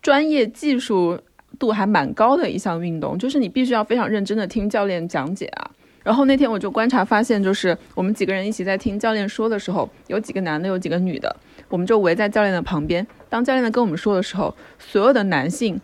[0.02, 1.20] 专业技术
[1.60, 5.72] 度还蛮高的一项运动，就是你必须要非常认真的听教练讲解啊。
[6.02, 11.36] 然后那天我就观察发现，就是我们几个人一起在听教练说的时候，有几个男的，有几个女的，
[11.68, 13.06] 我们就围在教练的旁边。
[13.28, 15.80] 当教练在跟我们说的时候，所有的男性。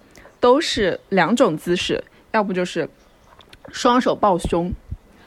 [0.46, 2.88] 都是两种姿势，要不就是
[3.72, 4.72] 双手抱胸，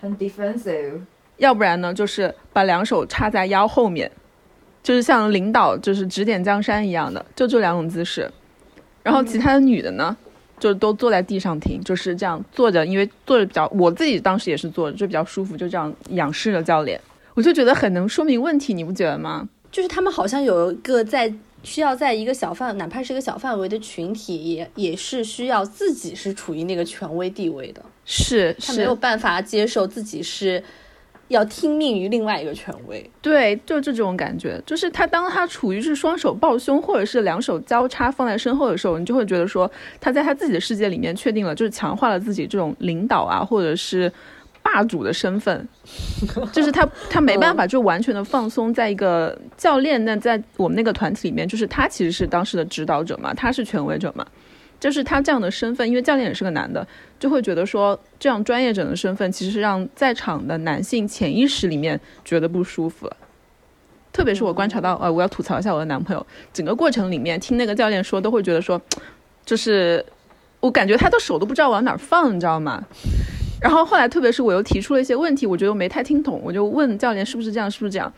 [0.00, 1.00] 很 defensive，
[1.38, 4.08] 要不然呢就是把两手插在腰后面，
[4.80, 8.30] 就是像领导就是指点江山一样的，就这两种姿势。
[9.02, 10.16] 然后其他的女的呢，
[10.60, 17.00] 就都坐在地上听，就是这样坐着，因为坐着比较，我自己当时也是坐着，就比较舒服，就这样仰视着教练，
[17.34, 19.48] 我就觉得很能说明问题，你不觉得吗？
[19.72, 21.34] 就是他们好像有一个在。
[21.62, 27.82] 需要在一个小范，哪怕是一个小范围的群体，也也是需要自己是处于那个权威地位的。
[28.04, 30.62] 是，他没有办法接受自己是
[31.28, 33.10] 要听命于另外一个权威。
[33.20, 44.10] 对，就这种感觉，就是他当他处于是双手抱胸，或者是两手交叉放在身后的时候，你就会觉得说他在他自己的世界里面确定了，就是强化了自己这种领导啊，或者是。
[44.72, 45.66] 霸主的身份，
[46.52, 54.26] 就是他，他没办法就完全的放松，在一个教练那在我们那个团体里面，就是他其实是当时的指导者嘛，他是权威者嘛，
[54.78, 56.86] 就是他这样的身份，因为教练也是个男的，
[57.18, 63.16] 就会觉得说这样专业者的身份，其实是让在场的男性潜意识里面觉得不舒服了。
[64.12, 68.80] 特别是我观察到，呃，我要吐槽一下我的男朋友，整个过程里面听那个教练说，都会觉得说，
[69.44, 70.04] 就是
[70.60, 72.84] 我感觉他的手都不知道往哪放，你知道吗？
[73.60, 78.12] 然后后来，特别是我又提出了一些问题，我觉得我没太听懂，我就问教练是不是这样，是不是这样。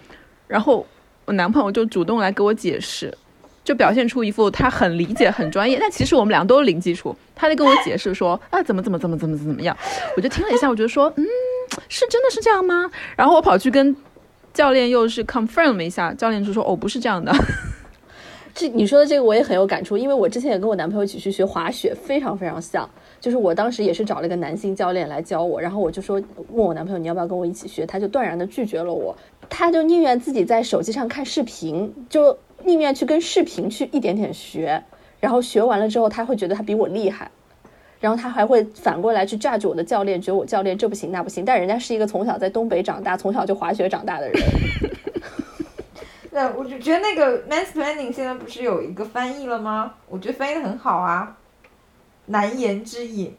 [0.47, 0.87] 然后
[1.25, 3.17] 我男朋友就主动来给我解释，
[3.65, 5.79] 就表现出一副他很理解、很专业。
[5.81, 9.77] 但其实我们俩都是零基础，他就跟我解释说啊，怎么怎么怎么怎么怎么样。
[10.17, 11.25] 我就听了一下，我觉得说，嗯，
[11.89, 12.91] 是真的是这样吗？
[13.17, 13.97] 然后我跑去跟
[14.53, 17.33] 教练又是 confirm 了一下，教练就说哦，不是这样的。
[18.53, 22.89] 这你说的这个我也很有感触，因为我之前也跟我男朋友一起去学滑雪，非常非常像。
[23.21, 29.15] 就是我当时也是找了一个男性教练来教我，然后我就说问我男朋友你要不要跟我一起学，他就断然的拒绝了我，
[29.51, 34.83] 他就宁愿自己在手机上看视频，就宁愿去跟视频去一点点学，
[35.21, 37.31] 然后学完了之后他会觉得他比我厉害，
[38.01, 44.43] 然后他还会反过来去 judge 我的教练，觉得我教练这不行那不行，但人家是一个从小在东北长大，从小就滑雪长大的人。
[46.33, 49.93] 那我就觉得那个 man's planning 现在不是有一个翻译了吗？
[50.09, 51.37] 我觉得翻译的很好啊。
[52.31, 53.35] 难言之隐，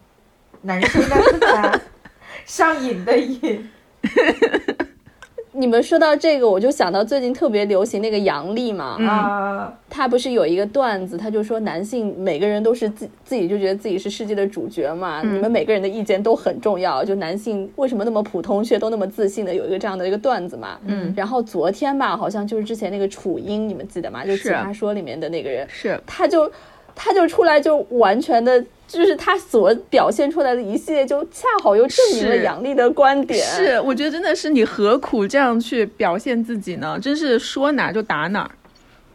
[0.64, 1.82] 男生的难，
[2.46, 3.70] 上瘾的瘾。
[5.54, 24.26] 你们说到这个，我就想到最近特别流行那个杨笠嘛，啊，他不是有一个段子，他就说男性每个人都是自自己就觉得自己是世界的主角嘛，你们每个人的意见都很重要，就男性为什么那么普通却都那么自信的有一个这样的一个段子嘛，嗯，然后昨天吧，好像就是之前那个楚英，你们记得吗？
[24.26, 26.50] 就《奇葩说》里面的那个人，是，他就
[26.96, 28.64] 他就出来就完全的。
[28.92, 33.44] 就是他所表现出来的一系列，就恰好又证明了杨笠的观点。
[33.46, 37.00] 是，我觉得真的是你何苦这样去表现自己呢？
[37.02, 38.50] 真是说哪就打哪。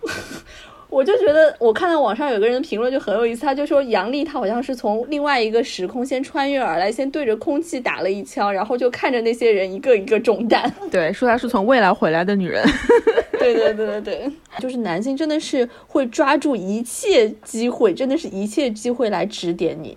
[0.89, 10.73] 我就觉得，我看到网上有个人的评论就很有意思，他就说杨笠他好像是从另外一个时空先穿越而来，先对着空气打了一枪，然后就看着那些人一个一个中弹。
[10.91, 12.65] 对，说她是从未来回来的女人。
[13.39, 19.97] 对对对对对，就是男性真的是会抓住一切机会，真的是一切机会来指点你。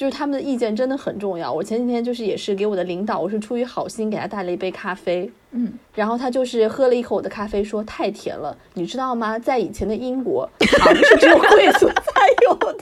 [0.00, 1.52] 就是他们的意见真的很重要。
[1.52, 9.38] 我前几天就是也是给我的领导，我是出于好心给他带了一杯咖啡，嗯，然后他就是喝了一口我的咖啡，说太甜了，你知道吗？
[9.38, 12.78] 在以前的英国，糖是只有贵族才有的。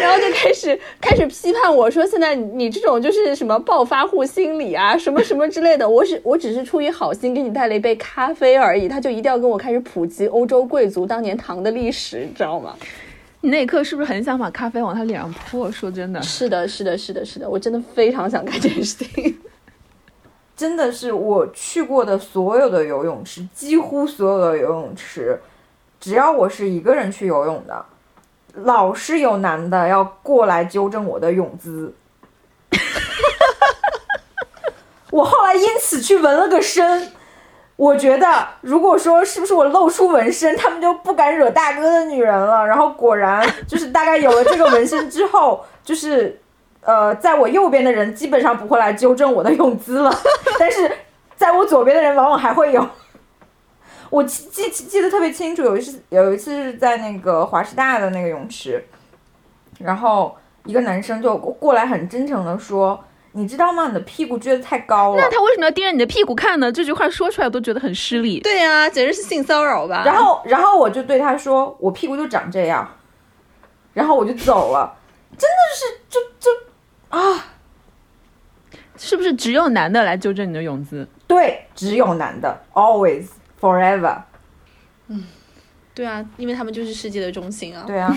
[0.00, 5.88] 然后就开始开始批判我说，现在你这种就是什么暴发户心理啊，什么什么之类的。
[5.88, 12.76] 我是我只是出于好心给你带了一杯咖啡而已，他就一定要跟我开始普及欧洲贵族当年糖的历史，你知道吗？
[13.46, 15.70] 你那一刻是不是很想把咖啡往他脸上泼？
[15.70, 19.38] 说真的，是的，是的，是的，是的，我真的非常想干这件事情。
[20.56, 25.40] 真的是我去过的所有的游泳池，几乎所有的游泳池，
[26.00, 27.86] 只要我是一个人去游泳的，
[28.54, 31.94] 老是有男的要过来纠正我的泳姿。
[35.12, 37.12] 我后来因此去纹了个身。
[37.76, 42.66] 我觉得，如果说是不是我露出纹身，他们就不敢惹大哥的女人了。
[42.66, 46.40] 然后果然就是大概有了这个纹身之后，就是。
[46.82, 50.18] 呃，在我右边的人基本上不会来纠正我的泳姿了，
[50.56, 50.88] 但是
[51.34, 52.88] 在我左边的人往往还会有。
[54.08, 58.84] 我记记记得特别清楚，有一次有一次是在那个华师大的那个泳池，
[59.80, 63.02] 然后一个男生就过来很真诚的说
[63.36, 63.86] ：“你知道吗？
[63.88, 66.72] 你的屁股撅得太高了。”那他为什么要盯着你的屁股看呢？
[66.72, 68.40] 这句话说出来我都觉得很失礼。
[68.40, 70.02] 对啊、简直是性骚扰吧。
[70.04, 72.88] 然后然后我就对他说：“我屁股就长这样。”
[73.92, 74.96] 然后我就走了，
[75.36, 76.50] 真的是就就
[77.16, 77.44] 啊。
[78.98, 81.06] 是不是只有男的来纠正你的泳姿？
[81.26, 83.26] 对，只有男的，always
[83.60, 84.16] forever。
[85.08, 85.22] 嗯
[85.94, 87.84] 对啊，因为他们就是世界的中心啊。
[87.86, 88.16] 对啊，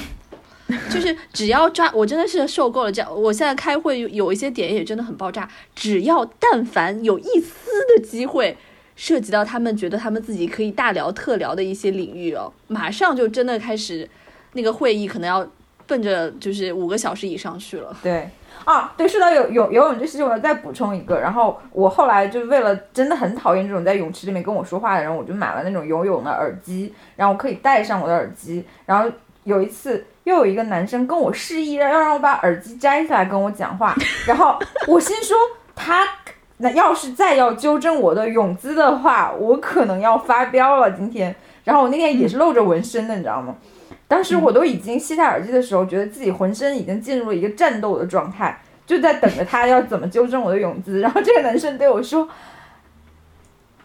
[0.89, 3.21] 就是只要抓，我真的是受够了这样。
[3.21, 8.55] 我现在开会有一些点也真的很爆炸，只要但凡有一丝的机会
[8.95, 14.07] 涉及到他们觉得他们自己可以大聊特聊的一些领域哦，马上就真的开始
[14.53, 15.47] 那个会议可能要
[15.87, 17.95] 奔着就是五个小时以上去了。
[18.03, 18.29] 对
[18.65, 21.17] 啊，对，说到游泳游泳这事情，我要再补充一个。
[21.17, 28.63] 然后我后来就为了真的很讨厌这种在泳池里面跟我说话的人，我就买了那种游泳的耳机，然后可以戴上我的耳机。
[28.85, 29.09] 然后
[29.45, 33.95] 有一次又有一个男生跟我示意要让我把耳机摘下来跟我讲话，
[34.27, 35.35] 然后我心说
[35.75, 36.07] 他。
[36.61, 40.91] 那要是再要纠正我的泳姿的话，我可能要发飙了。
[40.91, 43.55] 今天，然后我那天也是露着纹身的，你知道吗？
[44.09, 50.99] 当时我都已经卸下耳机的时候，觉得自己浑身已经进入了一个战斗的状态，就在等着他要怎么纠正我的泳姿。
[51.01, 52.27] 然后这个男生对我说：“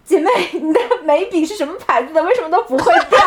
[0.02, 2.20] 姐妹，你的眉笔是什么牌子的？
[2.24, 3.20] 为什么都不会掉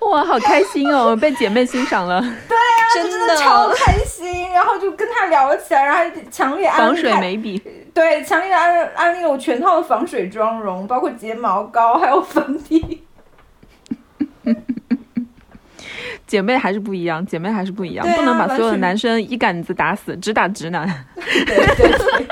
[0.10, 2.20] 哇，好开心哦， 被姐妹欣赏了。
[2.94, 4.50] 真真的超开心。
[4.50, 7.62] 然后就跟他聊了起来，然后还强烈安防水眉笔，
[7.94, 13.04] 对，强烈安安利了我全套的防水妆容，包括睫毛膏还有粉底。
[16.26, 20.88] 姐妹还是不一样，姐妹还是不一样，啊不能把所有的男生一杆子打死，只打直男。
[21.16, 22.26] 对对对对，对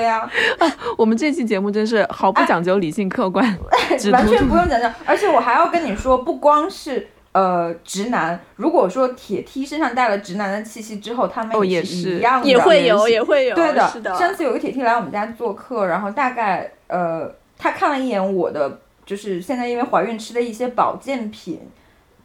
[0.00, 0.30] 呀、
[0.96, 3.58] 我们这期节目真是毫不讲究理性客观，
[3.98, 4.88] 只完全不用讲究。
[5.04, 13.88] 而且我还要跟你说，不光是呃直男，如果说铁梯身上带了直男的气息之后，他们哦也也是一样的，也会有，也会有，对的。
[13.88, 14.14] 是的。
[14.16, 21.60] 上次有个铁梯来我们家做客，然后大概呃，他看了一眼我的，就是现在因为怀孕吃的一些保健品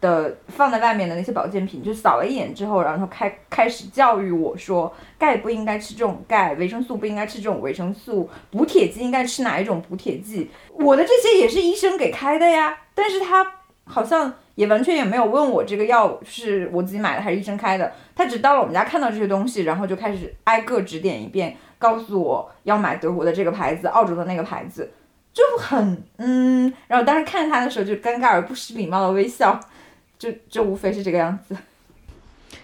[0.00, 10.50] 的放在外面的那些保健品，就扫了一眼之后，然后开开始教育我说，钙不应该吃这种钙，维生素不应该吃这种维生素，补铁剂应该吃哪一种补铁剂。
[10.72, 13.44] 我的这些也是医生给开的呀，但是他
[13.84, 24.92] 好像也完全也没有问我这个药是我自己买的还是医生开的，他只到了我们家看到这些东西，然后就开始挨个指点一遍，告诉我要买德国的这个牌子，澳洲的那个牌子，
[25.32, 29.58] 就很嗯，然后当时看他的时候就尴尬而不失礼貌的微笑，
[30.18, 31.56] 就就无非是这个样子。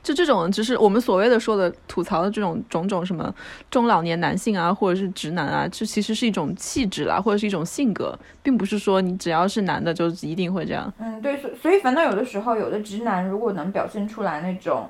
[0.02, 3.34] 就这种，就是我们所谓的说的吐槽的这种种种什么
[3.70, 10.92] 中老年男性啊，或者是直男啊，这其实是一种气质啦，或者是一种性格，并不是说你只要是男的就一定会这样。
[10.98, 14.88] 嗯，对，所所以反倒有的时候，有的直男如果能表现出来那种，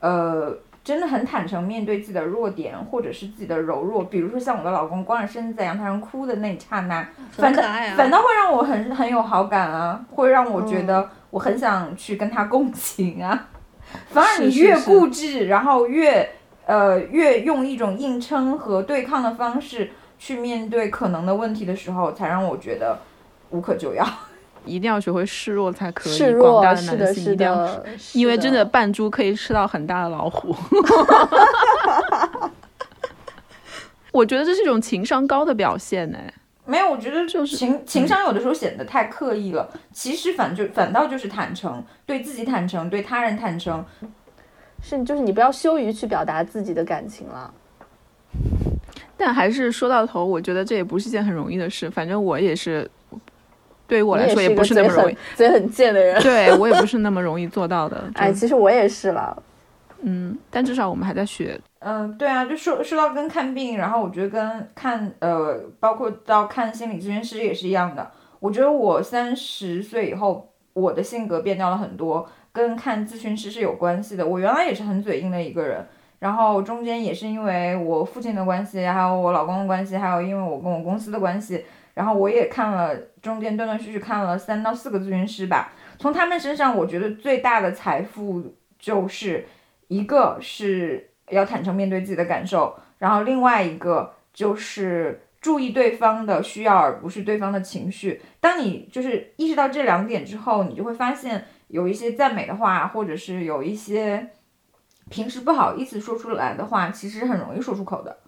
[0.00, 13.48] 呃，真的很坦诚面对自己的弱点，或者是自己的柔弱，比如说像我的老公光着身子在阳台上哭的那一刹那，反啊反倒会让我很很有好感啊，会让我觉嗯得我很想去跟他共情啊。
[14.10, 16.30] 反而你越是固执，然后越
[16.64, 23.00] 呃越用一种硬撑和对抗的方式去面对可能的问题的时候，才让我觉得
[23.50, 24.06] 无可救药。
[24.64, 30.54] 一定要学会示弱才可以，示广大的，男性是一定要，的，因为真的扮猪可以吃到很大的老虎。
[34.12, 36.18] 我觉得这是一种情商高的表现呢。
[36.66, 43.84] 没有，我觉得就是情情商有的时候显得太刻意了，其实反就反倒就是坦诚，对自己坦诚，对他人坦诚。
[44.82, 47.52] 是就是你不要羞于去表达自己的感情了。
[49.16, 51.88] 但还是说到头，我觉得这也不是一件很容易的事。
[51.88, 52.90] 反正我也是，
[53.86, 55.16] 对于我来说也不是那么容易很。
[55.36, 56.20] 嘴很贱的人。
[56.22, 58.04] 对我也不是那么容易做到的。
[58.14, 59.42] 哎，其实我也是了。
[60.06, 61.58] 嗯，但至少我们还在学。
[61.78, 68.10] 嗯，对啊，就说说到跟看病，然后我觉得跟看呃，包括到看心理咨询师也是一样的。
[68.38, 74.26] 我觉得我三十岁以后，我的性格变掉了很多，跟看咨询师是有关系的。
[74.26, 75.86] 我原来也是很嘴硬的一个人，
[76.18, 85.72] 然后中间也是因为我父亲的关系，还有我老公的关系，还有因为我跟我公司的关系，然后我也看了中间断断续续看了三到四个咨询师吧。
[85.98, 89.46] 从他们身上，我觉得最大的财富就是
[89.88, 98.20] 一个是要坦诚面对自己的感受，然后另外一个就是注意对方的需要，而不是对方的情绪。
[98.40, 104.30] 当你就是意识到这两点之后，你就会发现有一些赞美的话，或者是有一些
[105.10, 108.18] 平时不好意思说出来的话，其实很容易说出口的。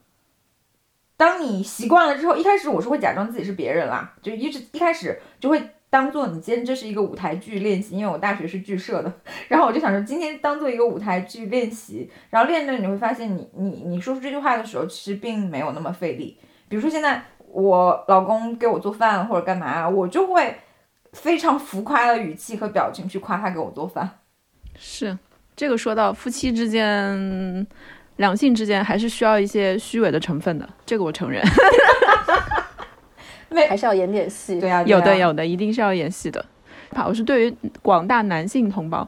[1.16, 9.12] 当你习惯了之后，一开始我是会假装自己是别人啦，就一直一开始就会当做你今天这是一个舞台剧练习，因为我大学是剧社的，
[9.48, 16.36] 然后我就想说今天当做一个舞台剧练习，然后练着你会发现你你你说出这句话的时候，其实并没有那么费力。
[16.68, 20.56] 比如说现在我老公给我做饭或者干嘛，我就会
[21.12, 24.18] 非常浮夸的语气和表情去夸他给我做饭。
[24.78, 25.16] 是
[25.54, 27.66] 这个说到夫妻之间、
[28.16, 31.42] 两性之间，还是需要一些虚伪的成分的，这个我承认。
[33.68, 34.60] 还是要演点戏。
[34.60, 36.44] 对啊、对有的有的，一定是要演戏的。
[37.06, 39.06] 我是对于广大男性同胞，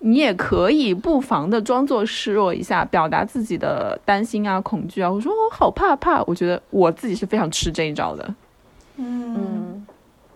[0.00, 5.10] 你也可以不妨的装作示弱一下，表达自己的担心啊、恐惧啊。
[5.10, 8.34] 我说我好怕怕，我觉得我自己是非常吃这一招的。
[8.96, 9.86] 嗯，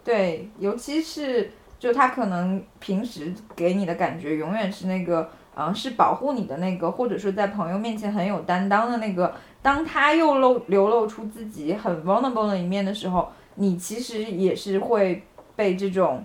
[0.04, 9.34] 对，尤其是就他可能平时给你的感觉永远是那个，嗯、是保护你的那个，或者说在朋友面前很有担当的那个。
[9.62, 15.22] 当他又露流露出自己很 vulnerable 的一面的时候，你其实也是会
[15.54, 16.22] 被这种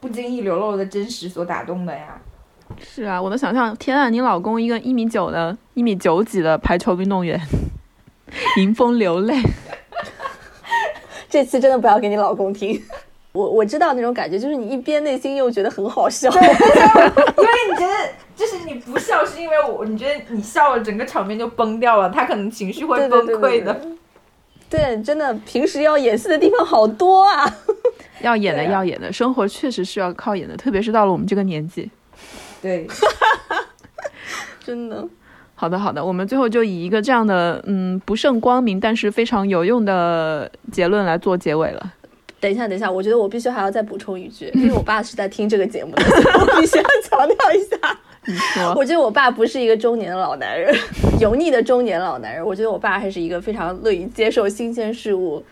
[0.00, 2.20] 不经意流露的真实所打动的呀。
[2.80, 7.40] 是啊，我能想象，天啊，你老公一个一米九的、一米九几的排球运动员，
[8.58, 9.40] 迎风流泪。
[11.30, 12.82] 这期真的不要给你老公听。
[13.32, 16.28] 我我知道那种感觉，就是你一边内心又觉得很好笑。
[16.30, 16.48] 因为
[17.70, 17.92] 你觉得，
[18.36, 23.80] 就是你不笑是因为我，你觉得你笑了，整个场面就崩掉了，他可能情绪会对崩对对对溃的。
[24.68, 27.50] 对，真的，平时要演戏的地方好多啊。
[28.20, 31.90] 要演的，啊要演的，生活确实是要靠演的，特别是到了我们这个年纪。
[32.60, 32.86] 对，
[34.64, 35.06] 真的，
[35.54, 41.92] 好的，好的，我们最后就以一个这样的，嗯，不甚光明，但是非常有用的结论来做结尾了。
[42.40, 48.00] 等一下，等一下，我觉得我必须还要再补充一句，因为我爸是在听这个节目的，所以我必须要强调一下。
[48.74, 50.74] 我觉得我爸不是一个中年的老男人，
[51.20, 52.44] 油腻的中年老男人。
[52.44, 55.44] 我觉得我爸还是一个非常乐于接受新鲜事物，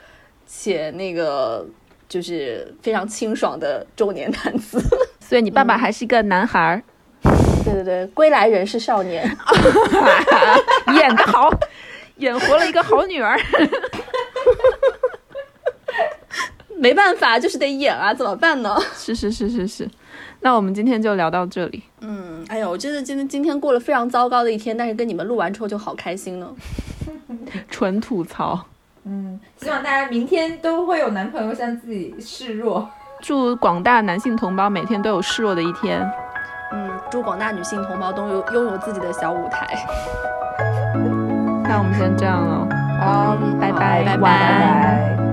[0.46, 1.66] 且那个
[2.08, 4.82] 就是非常清爽的中年男子。
[5.20, 6.82] 所以你爸爸还是一个男孩儿，
[7.64, 9.24] 对对对，归来仍是少年。
[10.94, 11.48] 演得好，
[12.16, 13.38] 演活了一个好女儿。
[16.76, 18.76] 没办法，就是得演啊，怎么办呢？
[18.96, 19.88] 是是是是是，
[20.44, 21.82] 那我们今天就聊到这里。
[22.02, 26.46] 嗯，哎呦，我真的今天今天过了非常糟糕的一天，但是跟你们录完之后就好开心呢。
[27.70, 28.60] 纯吐槽，
[29.04, 32.86] 嗯，希望大家明天都会有男朋友向自己示弱。
[33.22, 36.06] 祝广大男性同胞每天都有示弱的一天。
[36.74, 39.66] 嗯，祝广大女性同胞都有拥有自己的小舞台。
[41.64, 42.68] 那我们先这样了，
[43.00, 45.23] 好，拜好拜拜拜拜